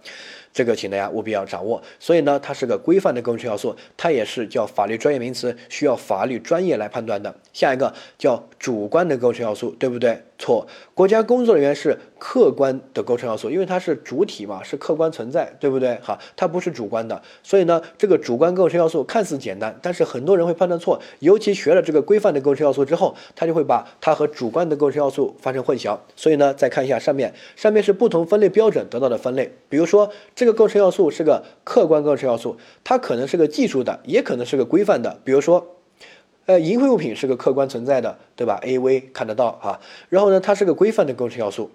[0.53, 7.35] 这个请大家务必要掌握，所以呢，它是个规范的构成要素，它也是叫法律专业名词，需要法律专业来判断的。
[7.53, 10.23] 下一个叫主观的构成要素，对不对？
[10.39, 15.99] 错，国家工作人员是客观的构成要素，因为它是主体嘛，是客观存在，对不对？
[16.01, 25.99] 哈，它不是主观的，所以呢，这个主观构成要素看似简单，但是很多人会判断错，尤其学了这个规范的构成要素之后，他就会把它和主观的构成要素发生混淆。
[26.15, 35.67] 所以呢，再看一下上面，上面是不同分类标准得到的分类，比如说这个构成要素是个客观构成要素，它可能是个技术的，也可能是个规范的，比如说。
[36.45, 39.79] 呃，淫秽物品是个客观存在的，对吧？A V 看得到啊。
[40.09, 41.71] 然后呢，它是个规范的构成要素。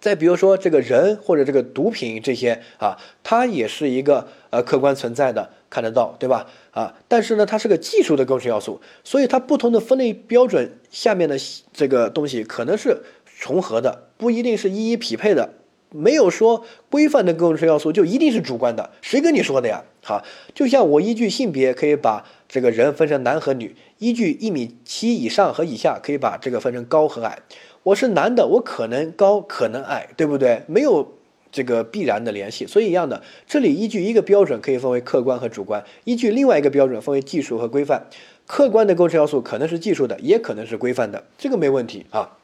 [0.00, 6.46] 再比如说，这个人或者这个毒品这些啊，它也是一个呃客观存在的，看得到，对吧？
[6.70, 11.36] 啊，但是呢，它是个技术的构成要素，所以它不同的分类标准下面的
[11.72, 15.50] 这个东西可能是重合的，不一定是一一匹配的。
[15.92, 19.82] 没有说规范的构成要素就一定是主观的，谁跟你说的呀？
[20.02, 20.24] 好，
[20.54, 27.40] 就像我依据性别可以把这个人分成男和女，依据一米七以上和以下可以把这个分成高和矮。
[27.82, 30.62] 我是男的，我可能高，可能矮，对不对？
[30.66, 31.14] 没有
[31.50, 38.06] 这个必然的联系，所以一样的，这里依据一个标准可以分为客观和主观，依据另外一个标准分为技术和规范。
[38.46, 42.36] 客观的构成要素可能是技术的，也可能是规范的，这个没问题啊。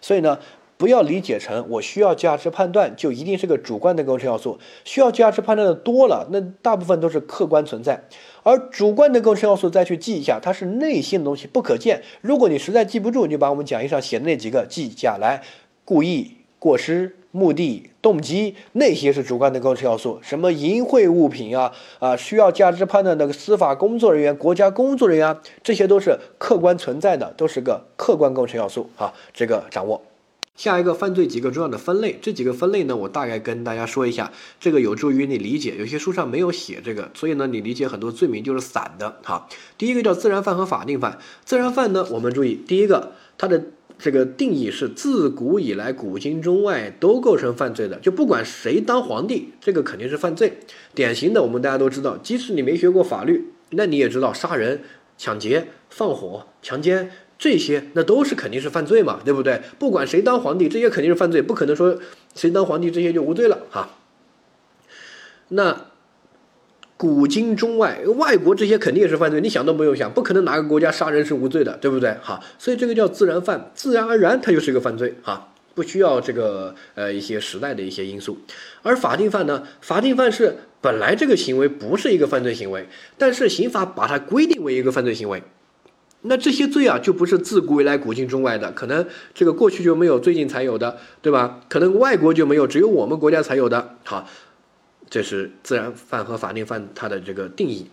[0.00, 0.38] 所以呢，
[0.84, 8.04] 不要理解成我需要价值判断就一定是个主观的构成要素，需要价值判断的多了，那大部分都是客观存在。
[8.42, 12.02] 而主观的构成要素再去记一下，它是内心的东西，不可见。
[12.20, 15.42] 如果你实在记不住，你就把我们讲义上写的那几个记下来，
[15.86, 17.16] 故意、过失。
[17.30, 29.12] 目的、动机那些是主观的构成要素，什么淫秽物品啊啊，需要价值判断的司法工作人员、国家工作人员，这些都是客观存在的，都是个客观构成要素啊。
[29.32, 30.00] 这个掌握。
[30.56, 35.76] 下一个犯罪几个重要的分类，这几个分类呢，我大概跟大家说一下，这个有助于你理解。
[35.78, 39.48] 有些书上没有写这个，所以呢，你理解很多罪名就是散的哈。
[39.76, 41.18] 第一个叫自然犯和法定犯。
[41.44, 43.64] 自然犯呢，我们注意，第一个它的。
[43.96, 50.58] 这个定义是自古以来古今中外都构成犯罪的，就不管谁当皇帝，这个肯定是犯罪。
[50.96, 54.82] 典型的，我们大家都知道，即使你没学过法律，那你也知道杀人、
[55.16, 59.60] 抢劫、放火、强奸这些，那都是肯定是犯罪嘛，对不对？
[59.78, 61.98] 不管谁当皇帝，这些肯定是犯罪，不可能说
[62.34, 63.90] 谁当皇帝这些就无罪了哈。
[65.48, 65.86] 那。
[66.96, 72.14] 古今中外，外国这些肯定也是犯罪，你想都不用想，不可能哪个国家杀人是无罪的，对不对？
[72.22, 78.38] 哈，所以这个叫自然犯，自然而然它就是一个犯罪，哈，不需要这个呃一些时代的一些因素。
[78.82, 82.86] 而法定犯呢，法定犯是本来这个行为不是一个犯罪行为，
[83.18, 85.42] 但是刑法把它规定为一个犯罪行为，
[86.26, 91.60] 那这些罪啊就不是自古以来古今中外的，可能这个过去就没有，最近才有的，对吧？
[91.68, 94.28] 可能外国就没有，只有我们国家才有的，好。
[95.10, 97.88] 这是自然犯和法定犯它的这个定义。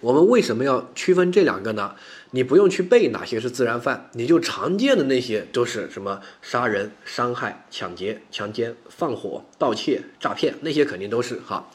[0.00, 1.94] 我们为什么要区分这两个呢？
[2.32, 11.68] 你不用去背哪些是自然犯，你就常见的那些都是什么杀人、伤害、抢劫、强奸、放火、盗窃、诈骗，那些肯定都是哈，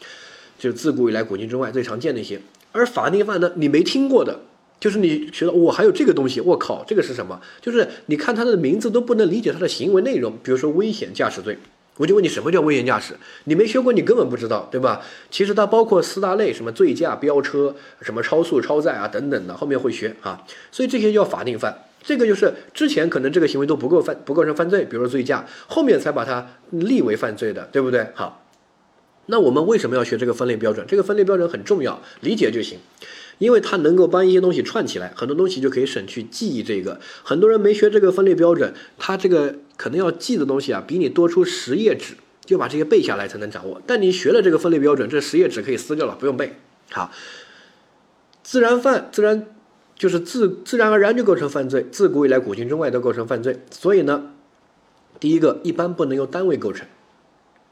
[0.58, 2.42] 就自古以来古今中外最常见的一些。
[2.74, 4.42] 而法定犯呢，你没听过的，
[4.82, 7.40] 就是你觉得我还有这个东西，我靠，这个是什么？
[7.62, 11.58] 就是你看它的名字都不能理解它的行为内容，比如说危险驾驶罪。
[11.98, 13.14] 我就问你，什么叫危险驾驶？
[13.44, 15.02] 你没学过，你根本不知道，对吧？
[15.30, 20.44] 其实它包括四大类，什么醉驾、飙车、什么超速、超载啊等等的，后面会学啊。
[20.72, 28.08] 所以这些叫法定犯，这个就是之前可能这个行为都不够犯，不构成犯罪，比如说醉驾，后面才把它立为犯罪的，对不对？
[28.16, 28.48] 好，
[29.28, 30.84] 那我们为什么要学这个分类标准？
[30.88, 32.80] 这个分类标准很重要，理解就行。
[33.42, 36.62] 因为它能够帮一些东西串起来，很多东西就可以省去记忆。
[36.62, 42.14] 这个很多人没学这个分类标准，他这个可能要记的东西啊，比你多出十页纸，
[42.46, 43.82] 就把这些背下来才能掌握。
[43.88, 46.54] 但你学了这个分类标准，这十页纸可以撕掉了，不用背。
[46.92, 47.12] 好，
[48.44, 49.48] 自然犯，自然
[49.96, 53.60] 就是自自然而然就构成犯罪，自古以来古今中外都构成犯罪。
[53.72, 54.34] 所以呢，
[55.20, 56.86] 第一个一般不能由单位构成。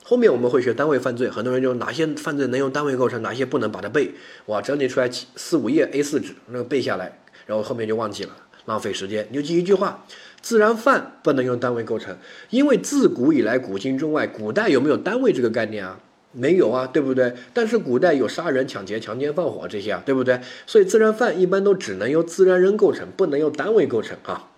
[0.04, 4.12] 后面我们会学单位犯罪，很多人就哪些犯罪能用单位构成，哪些不能把它背，
[4.47, 8.32] 哇，整理出来四五页 A 四纸，那个背下来，然后后面就忘记了，
[8.66, 9.28] 浪费时间。
[9.30, 10.04] 你就记一句话：
[10.41, 12.18] 自然犯不能用单位构成，
[12.50, 16.00] 因为自古以来古今中外，古代有没有单位这个概念啊？
[16.32, 17.34] 没有啊，对不对？
[17.54, 20.39] 但是古代有杀人、抢劫、强奸、放火这些啊，对不对？
[20.66, 24.50] 所以自然犯一般都只能由自然人构成，不能由单位构成啊。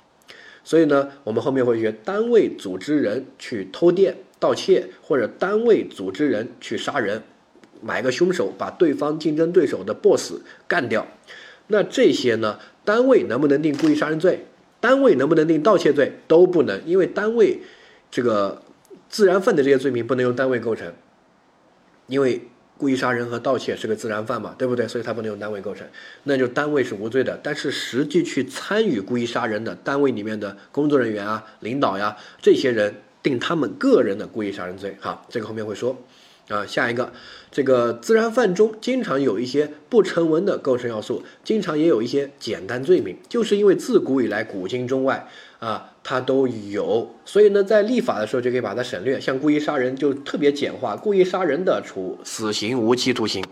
[0.63, 4.17] 所以呢，我们后面会学单位组织人去偷电。
[4.41, 7.21] 盗窃或者单位组织人去杀人，
[7.79, 10.33] 买个凶手把对方竞争对手的 boss
[10.67, 11.05] 干掉，
[11.67, 12.57] 那这些呢？
[12.83, 14.47] 单位能不能定故意杀人罪？
[14.79, 16.13] 单位能不能定盗窃罪？
[16.27, 17.59] 都不能，因为单位
[18.09, 18.63] 这个
[19.09, 20.91] 自然犯的这些罪名不能用单位构成，
[22.07, 22.41] 因为
[22.79, 24.87] 故意杀人和盗窃是个自然犯嘛，对不对？
[24.87, 25.85] 所以它不能用单位构成，
[26.23, 27.39] 那就单位是无罪的。
[27.43, 32.95] 但是实际去参与故意杀人的单位里面的工作人员啊、领导呀这些人。
[33.23, 35.95] 定他们个人的故意杀人罪，哈，这个后面会说，
[36.47, 37.11] 啊，下一个，
[37.51, 45.27] 这个自然犯中经常有一些不成文的构成要素，经常也有一些简单罪名，就是因为自古以来古今中外
[45.59, 53.43] 啊，它都有，所以呢，在立法的时候就可以把它省略，像故意杀人就特别简化，故意杀人的处死刑、无期徒刑。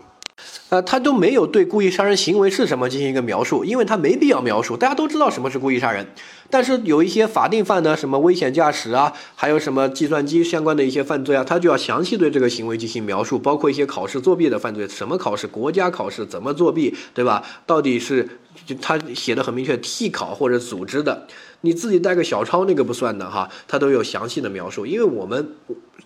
[0.70, 6.06] 呃，他都没有对故意杀人行为是什么进行一个描述，因为他没必要描述，大家都知道什么是故意杀人。
[6.48, 17.42] 但是有一些法定犯的，什么危险驾驶啊，还有什么计算机相关的一些犯罪啊，他就要详细对这个行为进行描述，包括一些考试作弊的犯罪，什么考试，国家考试怎么作弊，对吧？
[17.66, 18.28] 到底是
[18.64, 21.26] 就他写的很明确，替考或者组织的，
[21.62, 25.52] 你自己带个小抄那个不算的哈，他都有详细的描述，因为我们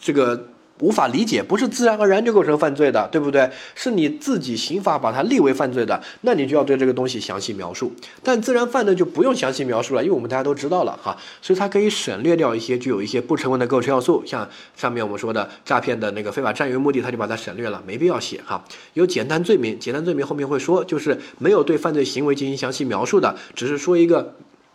[0.00, 0.48] 这个。
[0.80, 3.48] 无法理解，不是自然而然就构成犯罪的，对不对？
[3.76, 7.92] 是你自己刑法把它立为犯罪的，那你就要对这个东西详细描述。
[8.24, 18.64] 但自然犯呢就不用详细描述了，因为我们大家都知道了哈，所以它可以省略掉一些具有一些不成文的构成要素，像上面我们说的诈骗的那个非法占有目的，它就把它省略了，没必要写哈。
[18.94, 24.34] 有简单罪名，简单罪名后面会说，就是没有对犯罪行为进行详细描述的，只是说一个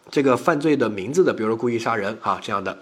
[0.09, 2.77] 这个犯罪的名字的，比如说故意杀人哈这样的。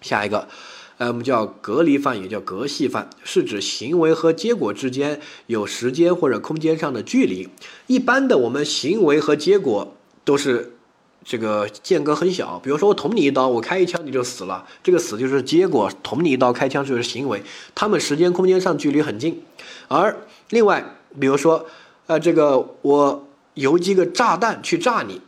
[0.00, 0.48] 下一个。
[0.96, 7.48] 呃，我们叫隔离犯，也叫隔系犯，是指行为和结果之间有时间或者空间上的距离。
[7.88, 10.76] 一般的，我们行为和结果都是
[11.24, 12.60] 这个间隔很小。
[12.62, 17.42] 比如说，我捅你一刀，我开一枪你就死了，这个死就是结果；捅你一刀，开枪就是行为。
[17.74, 19.42] 他们时间空间上距离很近。
[19.88, 20.16] 而
[20.50, 21.66] 另外，比如说，
[22.06, 25.20] 呃，这个我邮寄个炸弹去炸你，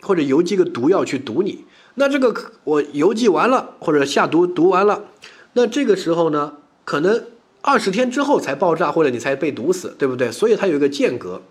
[0.00, 1.64] 或者邮寄个毒药去毒你。
[1.94, 2.34] 那这个
[2.64, 5.04] 我邮寄完了，或者下毒毒完了，
[5.52, 7.24] 那这个时候呢，可能
[7.60, 10.32] 二十天之后才爆炸，或者你才被毒死，对不对？
[10.32, 11.42] 所以它有一个间隔。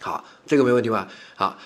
[0.00, 1.06] 好，这个没问题吧？
[1.36, 1.56] 好，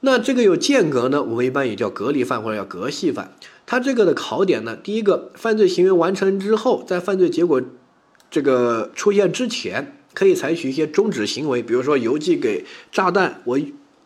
[0.00, 3.36] 那这个有间隔呢，我们一般也叫隔离犯或者叫隔系犯。
[3.66, 7.60] 它这个的考点呢，第一个，犯罪行为完成之后，在犯罪结果
[8.30, 13.58] 这个出现之前，可以采取一些终止行为，比如说邮寄给炸弹，我。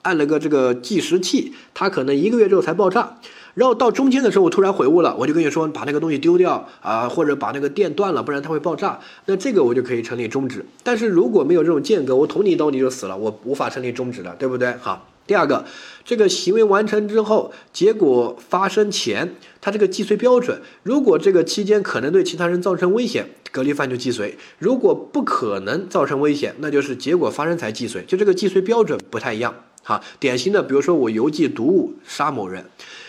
[0.09, 3.19] 按了个这个计时器，它可能一个月之后才爆炸，
[3.53, 8.99] 然后到中间的时候我突然悔悟了，我就跟你说把那个东西丢掉啊，或者把那个电断了，不然它会爆炸。
[9.27, 10.65] 那这个我就可以成立终止。
[10.83, 14.73] 但是如果没有这种间隔，我捅你一刀你就死了，我无法成立终止的，对不对？
[14.81, 15.67] 好，第二个，
[16.07, 29.55] 这个行为完成之后，结果发生前，它这个既遂标准，如果这个期间可能对其他人造成危险，隔离犯就既遂；如果不可能造成危险，那就是结果发生才既遂，就这个既遂标准不太一样。
[29.89, 32.67] 好，典型的，比如说我邮寄毒物杀某人，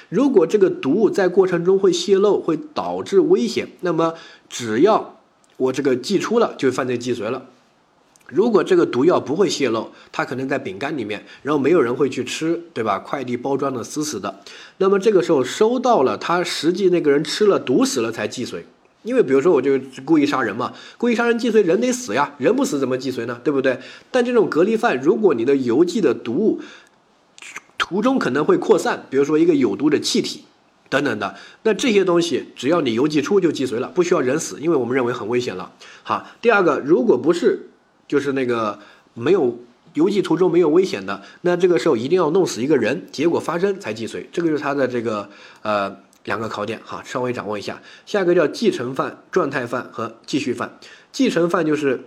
[0.08, 4.14] 如果这个毒物在过程中会泄露，会导致危险，那么
[4.48, 5.20] 只要
[5.58, 7.48] 我这个寄出了，就犯罪既遂了。
[8.28, 12.98] 如果这个毒药不会泄露，它可能在饼干里面，然后没有人会去吃，对吧？
[12.98, 14.40] 快递包装的死死的，
[14.78, 18.66] 那么这个时候收到了，他实际那个人吃了毒死了才既遂。
[19.10, 19.72] 因为比如说我就
[20.06, 23.42] 故意杀人嘛，故意杀人既遂，人得死呀，人不死怎么既遂呢？
[23.44, 23.80] 对不对？
[24.12, 26.62] 但这种隔离犯，如果你的邮寄的毒物
[27.80, 30.44] 途中可能会扩散，比如说一个有毒的气体
[30.90, 35.72] 等等的，那这些东西只要你邮寄出就既遂了，不需要人死，因为我们认为很危险了。
[36.04, 37.70] 好，第二个，如果不是
[38.08, 38.78] 就是那个
[39.16, 39.58] 没有
[39.96, 45.28] 邮寄途中没有危险的，那这个时候一定要弄死一个人，结果发生才既遂，这个就是他的这个
[45.64, 45.98] 呃。
[46.30, 47.82] 两个考点哈，稍微掌握一下。
[48.06, 50.78] 下一个叫继承犯、状态犯和继续犯。
[51.12, 52.06] 继承犯就是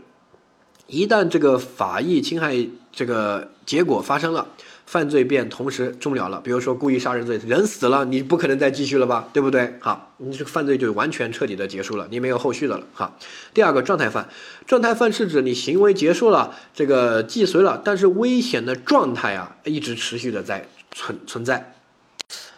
[0.86, 2.54] 一旦这个法益侵害
[2.92, 4.46] 这个结果发生了，
[4.86, 6.40] 犯罪便同时终了了。
[6.40, 9.74] 比如说故意杀人罪，人死了，你不可能再继续了吧，对不对？
[9.80, 12.86] 好，你这个犯罪就完全彻底的结束了，你没有后续的了。
[12.94, 13.16] 哈，
[13.52, 14.28] 第二个状态犯，
[14.66, 21.74] 状态犯是指你行为结束了，这个既遂了，但是危险的状态啊一直持续的在存存在。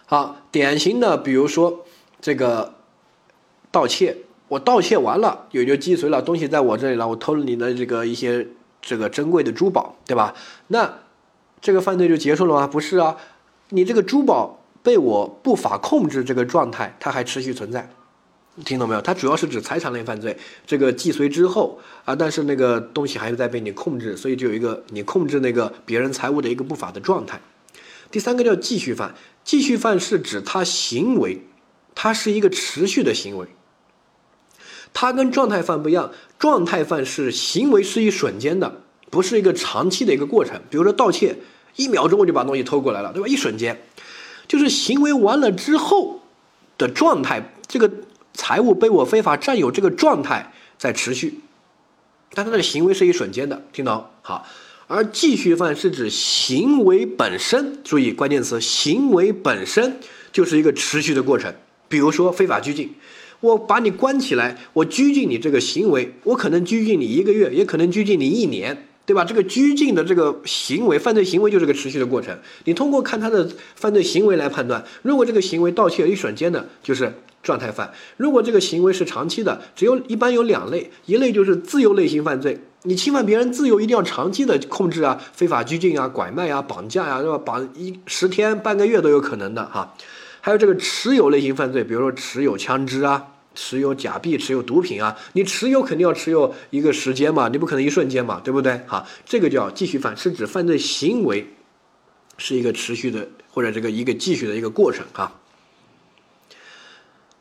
[0.07, 1.85] 好，典型的，比如说
[2.21, 2.75] 这个
[3.71, 4.17] 盗窃，
[4.49, 8.47] 我盗窃完了，也就既遂了，东西在我这里了，我偷了你的这个一些
[8.83, 10.35] 这个珍贵的珠宝，对吧？
[10.69, 10.99] 那
[11.63, 12.67] 这个犯罪就结束了吗？
[12.67, 13.17] 不是啊，
[13.71, 17.89] 你这个珠宝被我不法控制这个状态，它还持续存在，
[18.63, 19.01] 听懂没有？
[19.01, 20.37] 它主要是指财产类犯罪，
[20.67, 27.41] 这个既遂之后啊，但是那个东西还是在被你控制，所以就有一个你控制那个别人财物的一个不法的状态。
[28.11, 29.15] 第三个叫继续犯。
[29.45, 31.47] 继续犯是指他行为，
[31.95, 33.47] 他是一个持续的行为。
[34.93, 38.81] 它跟状态犯不一样，状态犯是行为是一瞬间的，
[39.11, 40.61] 不是一个长期的一个过程。
[40.71, 41.37] 比如说盗窃，
[41.77, 43.29] 一秒钟我就把东西偷过来了，对吧？
[43.29, 43.83] 一瞬间，
[44.47, 46.23] 就是行为完了之后
[46.79, 47.91] 的状态，这个
[48.33, 51.41] 财物被我非法占有这个状态在持续，
[52.33, 54.07] 但他的行为是一瞬间的，听懂？
[54.23, 54.47] 好。
[54.87, 59.99] 而继续犯是指行为本身，注意关键词，行为本身
[60.33, 61.55] 就是一个持续的过程。
[61.89, 62.93] 比如说非法拘禁，
[63.41, 69.25] 我把你关起来，我拘禁你这个行为，我可能拘禁你一个月，也可能拘禁你一年，对吧？
[69.25, 72.37] 这个拘禁的这个行为，犯罪行为就是个持续的过程。
[72.65, 77.13] 你通过看他的犯罪行为来判断，如果这个行为盗窃一瞬间的，就是
[77.43, 82.59] 状态犯；如果这个行为是长期的，只有一般有两类，一类就是自由类型犯罪。
[82.87, 87.39] 你侵犯别人自由，一定要长期的控制啊，非法拘禁啊，拐卖啊，绑架呀，对吧？
[87.39, 89.95] 绑一十天半个月都有可能的哈。
[90.43, 98.79] 还有这个持有类型犯罪，比如说持有枪支啊，持有假币，持有毒品啊，你持有肯定要持有一个时间嘛，你不可能一瞬间嘛，对不对？
[98.87, 101.55] 哈，这个叫继续犯，是指犯罪行为
[102.37, 105.33] 是一个持续的或者这个一个继续的一个过程哈。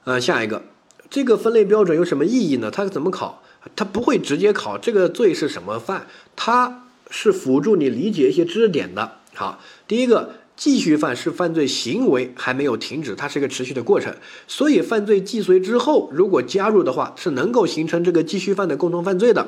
[0.06, 0.64] 呃，下一个。
[1.10, 2.72] 这个分类标准有什么意义呢？
[2.72, 3.44] 它怎么考？
[3.76, 9.20] 它不会直接考这个罪是什么犯，它是辅助你理解一些知识点的。
[9.34, 10.36] 好，第一个。
[10.56, 14.14] 继续犯是犯罪行为还没有停止，它是一个持续的过程，
[14.48, 19.48] 所以犯罪既遂之后，如果加入的话，是能够形成这个继续犯的共同犯罪的，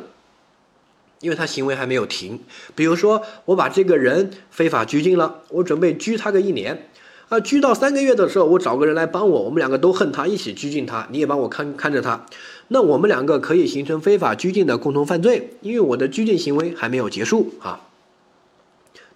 [1.22, 2.40] 因为他行为还没有停。
[2.74, 6.90] 比如说，我把这个人非法拘禁了，我准备拘他个一年，
[7.30, 12.26] 啊，拘到三个月的时候，我找个人来帮我，我们两个都恨他，一起拘禁他，你也帮我看看着他，
[12.68, 17.82] 那我们两个可以形成非法拘禁的共同犯罪，因为我的拘禁行为还没有结束啊。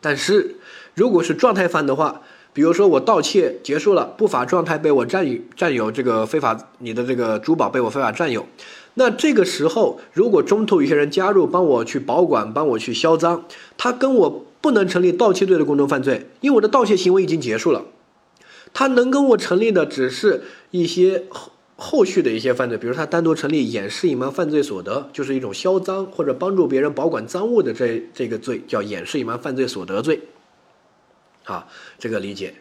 [0.01, 0.55] 但是。
[0.95, 8.45] 如果是状态犯的话，比如说我盗窃结束了，不法状态被我占有占有这个非法你的这个珠宝被我非法占有，
[8.95, 13.45] 那这个时候如果中途有些人加入帮我去保管，帮我去销赃，
[13.77, 17.85] 他跟我不能成立盗窃罪的共同犯罪，因为我的盗窃行为已经结束了，
[18.73, 21.23] 他能跟我成立的只是一些
[21.79, 30.19] 后续的一些犯罪，比如他单独成立掩饰隐瞒犯罪所得，就是一种销赃或者帮助别人保管赃物的这这个罪叫掩饰隐瞒犯罪所得罪。
[31.45, 31.65] 啊，
[31.97, 32.53] 这个理解，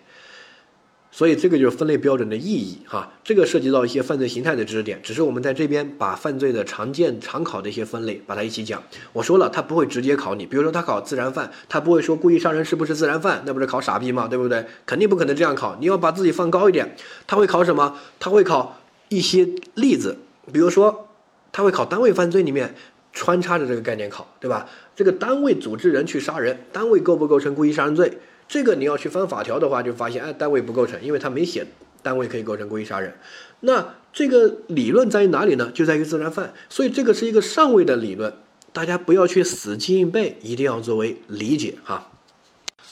[1.10, 3.12] 所以这个就是分类标准的意义哈。
[3.22, 8.82] 这个涉及到一些犯罪形态的知识点，只是我们在这边把犯罪的常见常考的一些分类把它一起讲。
[9.12, 14.26] 我说了，他不会直接考你，比如说他考自然犯，他不会说故意杀人是不是自然犯，那不是考傻逼吗？
[14.26, 14.64] 对不对？
[14.86, 15.76] 肯定不可能这样考。
[15.80, 16.96] 你要把自己放高一点，
[17.26, 17.98] 他会考什么？
[18.18, 18.78] 他会考
[19.08, 20.16] 一些例子，
[20.52, 21.08] 比如说
[21.52, 22.74] 他会考单位犯罪里面
[23.12, 24.68] 穿插着这个概念考，对吧？
[24.94, 28.18] 这个单位组织人去杀人，单位构不构成故意杀人罪？
[28.46, 31.66] 这个你要去翻法条的话，就发现哎，单位不构成，因为他没写
[32.02, 33.12] 单位可以构成故意杀人。
[33.60, 35.70] 那这个理论在于哪里呢？
[35.72, 36.52] 就在于自然犯。
[36.68, 38.32] 所以这个是一个上位的理论，
[38.72, 42.10] 大家不要去死记硬背，一定要作为理解哈。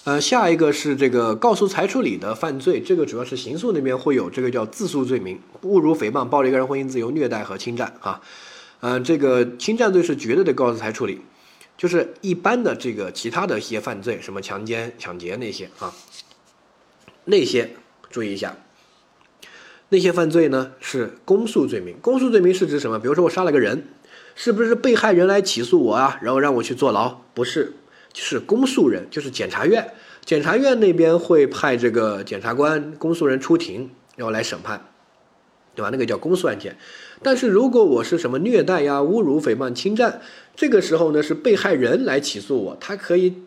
[0.07, 8.21] 呃，下一个是这个告诉裁处理的犯罪，这个主要是刑诉那边会有这个叫自诉罪名，侮辱、诽谤、暴力个人婚姻自由、虐待和侵占啊。
[8.83, 11.23] 嗯，这个侵占罪是绝对的告诉裁处理。
[11.77, 15.93] 就是一般的这个其他的一些犯罪，什么强奸、抢劫那些啊，
[17.25, 17.75] 那些
[18.09, 18.57] 注意一下，
[19.89, 21.97] 那些犯罪呢是公诉罪名。
[22.01, 23.01] 公诉罪名是指什么？
[23.01, 23.89] 比如说我杀了个人，
[24.37, 26.17] 是不是被害人来起诉我啊？
[26.23, 27.23] 然后让我去坐牢？
[27.35, 27.75] 不是，
[28.23, 29.93] 是公诉人，就是检察院。
[30.25, 34.89] 检察院那边会派这个检察官、公诉人出庭，然后来审判。
[35.75, 35.91] 对吧？
[35.93, 36.75] 那个叫公诉案件，
[37.23, 40.23] 但是如果我是什么虐待呀、侮辱、诽谤、侵占，
[40.55, 43.43] 这个时候呢是被害人来起诉我，他可以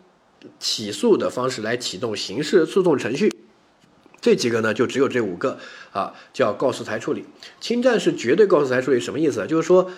[0.60, 3.34] 起诉的方式来启动刑事诉讼程序。
[4.20, 5.58] 这几个呢就只有这五个
[5.90, 7.24] 啊，叫告诉裁处理。
[7.60, 9.44] 侵占是绝对告诉裁处理，什么意思？
[9.48, 9.90] 就是说，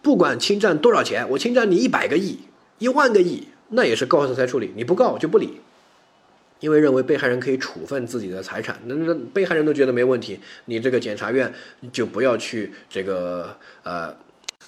[0.00, 2.38] 不管侵占多少钱，我侵占你一百个亿、
[2.78, 5.60] 一万个亿，那也是告诉才处理，你不告就不理。
[6.60, 11.52] 因为认为被害人可以处分自己的财产，那那被害人都觉得没问题，你这个检察院
[11.92, 14.14] 就不要去这个呃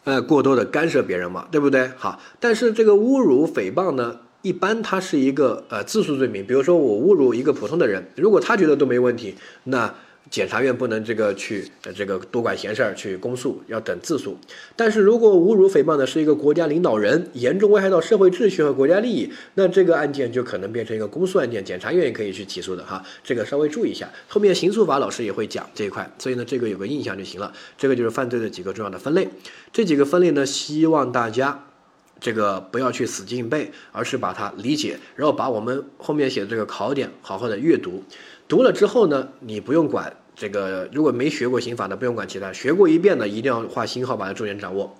[0.05, 1.89] 呃过多的干涉别人嘛，对不对？
[1.97, 9.35] 好，但是这个侮辱诽谤呢，一般它是一个呃自诉罪名，比如说我侮辱一个普通的人，如果他觉得都没问题，
[9.65, 9.95] 那。
[10.29, 14.37] 检察院不能这个去呃这个多管闲事儿去公诉，要等自诉。
[14.75, 23.03] 但是如果侮辱诽谤的是一个国家领导人，严重危害到社会秩序和国家利益，那这个案件就可能变成一个公诉案件，检察院也可以去起诉的哈。
[23.23, 27.53] 这个稍微注意一下，后面刑诉法老师也会讲这一块，所以呢这个有个印象就行了。
[27.79, 29.29] 这个就是犯罪的几个重要的分类，
[29.73, 31.65] 这几个分类呢，希望大家
[32.19, 38.03] 这个不要去死记硬背，而是把它理解，然后把我们后面写的这个考点好好的阅读。
[38.49, 44.95] 读了之后呢，你不用管这个，如果没学过刑法的，不用管其他；学过一遍的，一定要画星号，把它重点掌握。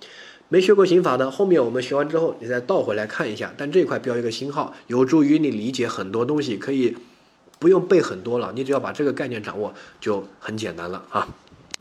[0.49, 6.95] 没学过刑法的，后面我们学完之后，你再倒回来看一下，但这块标一个星号，有助于你理解很多东西，可以
[7.59, 11.27] 不用背很多了，你只要把这个概念掌握，就很简单了啊。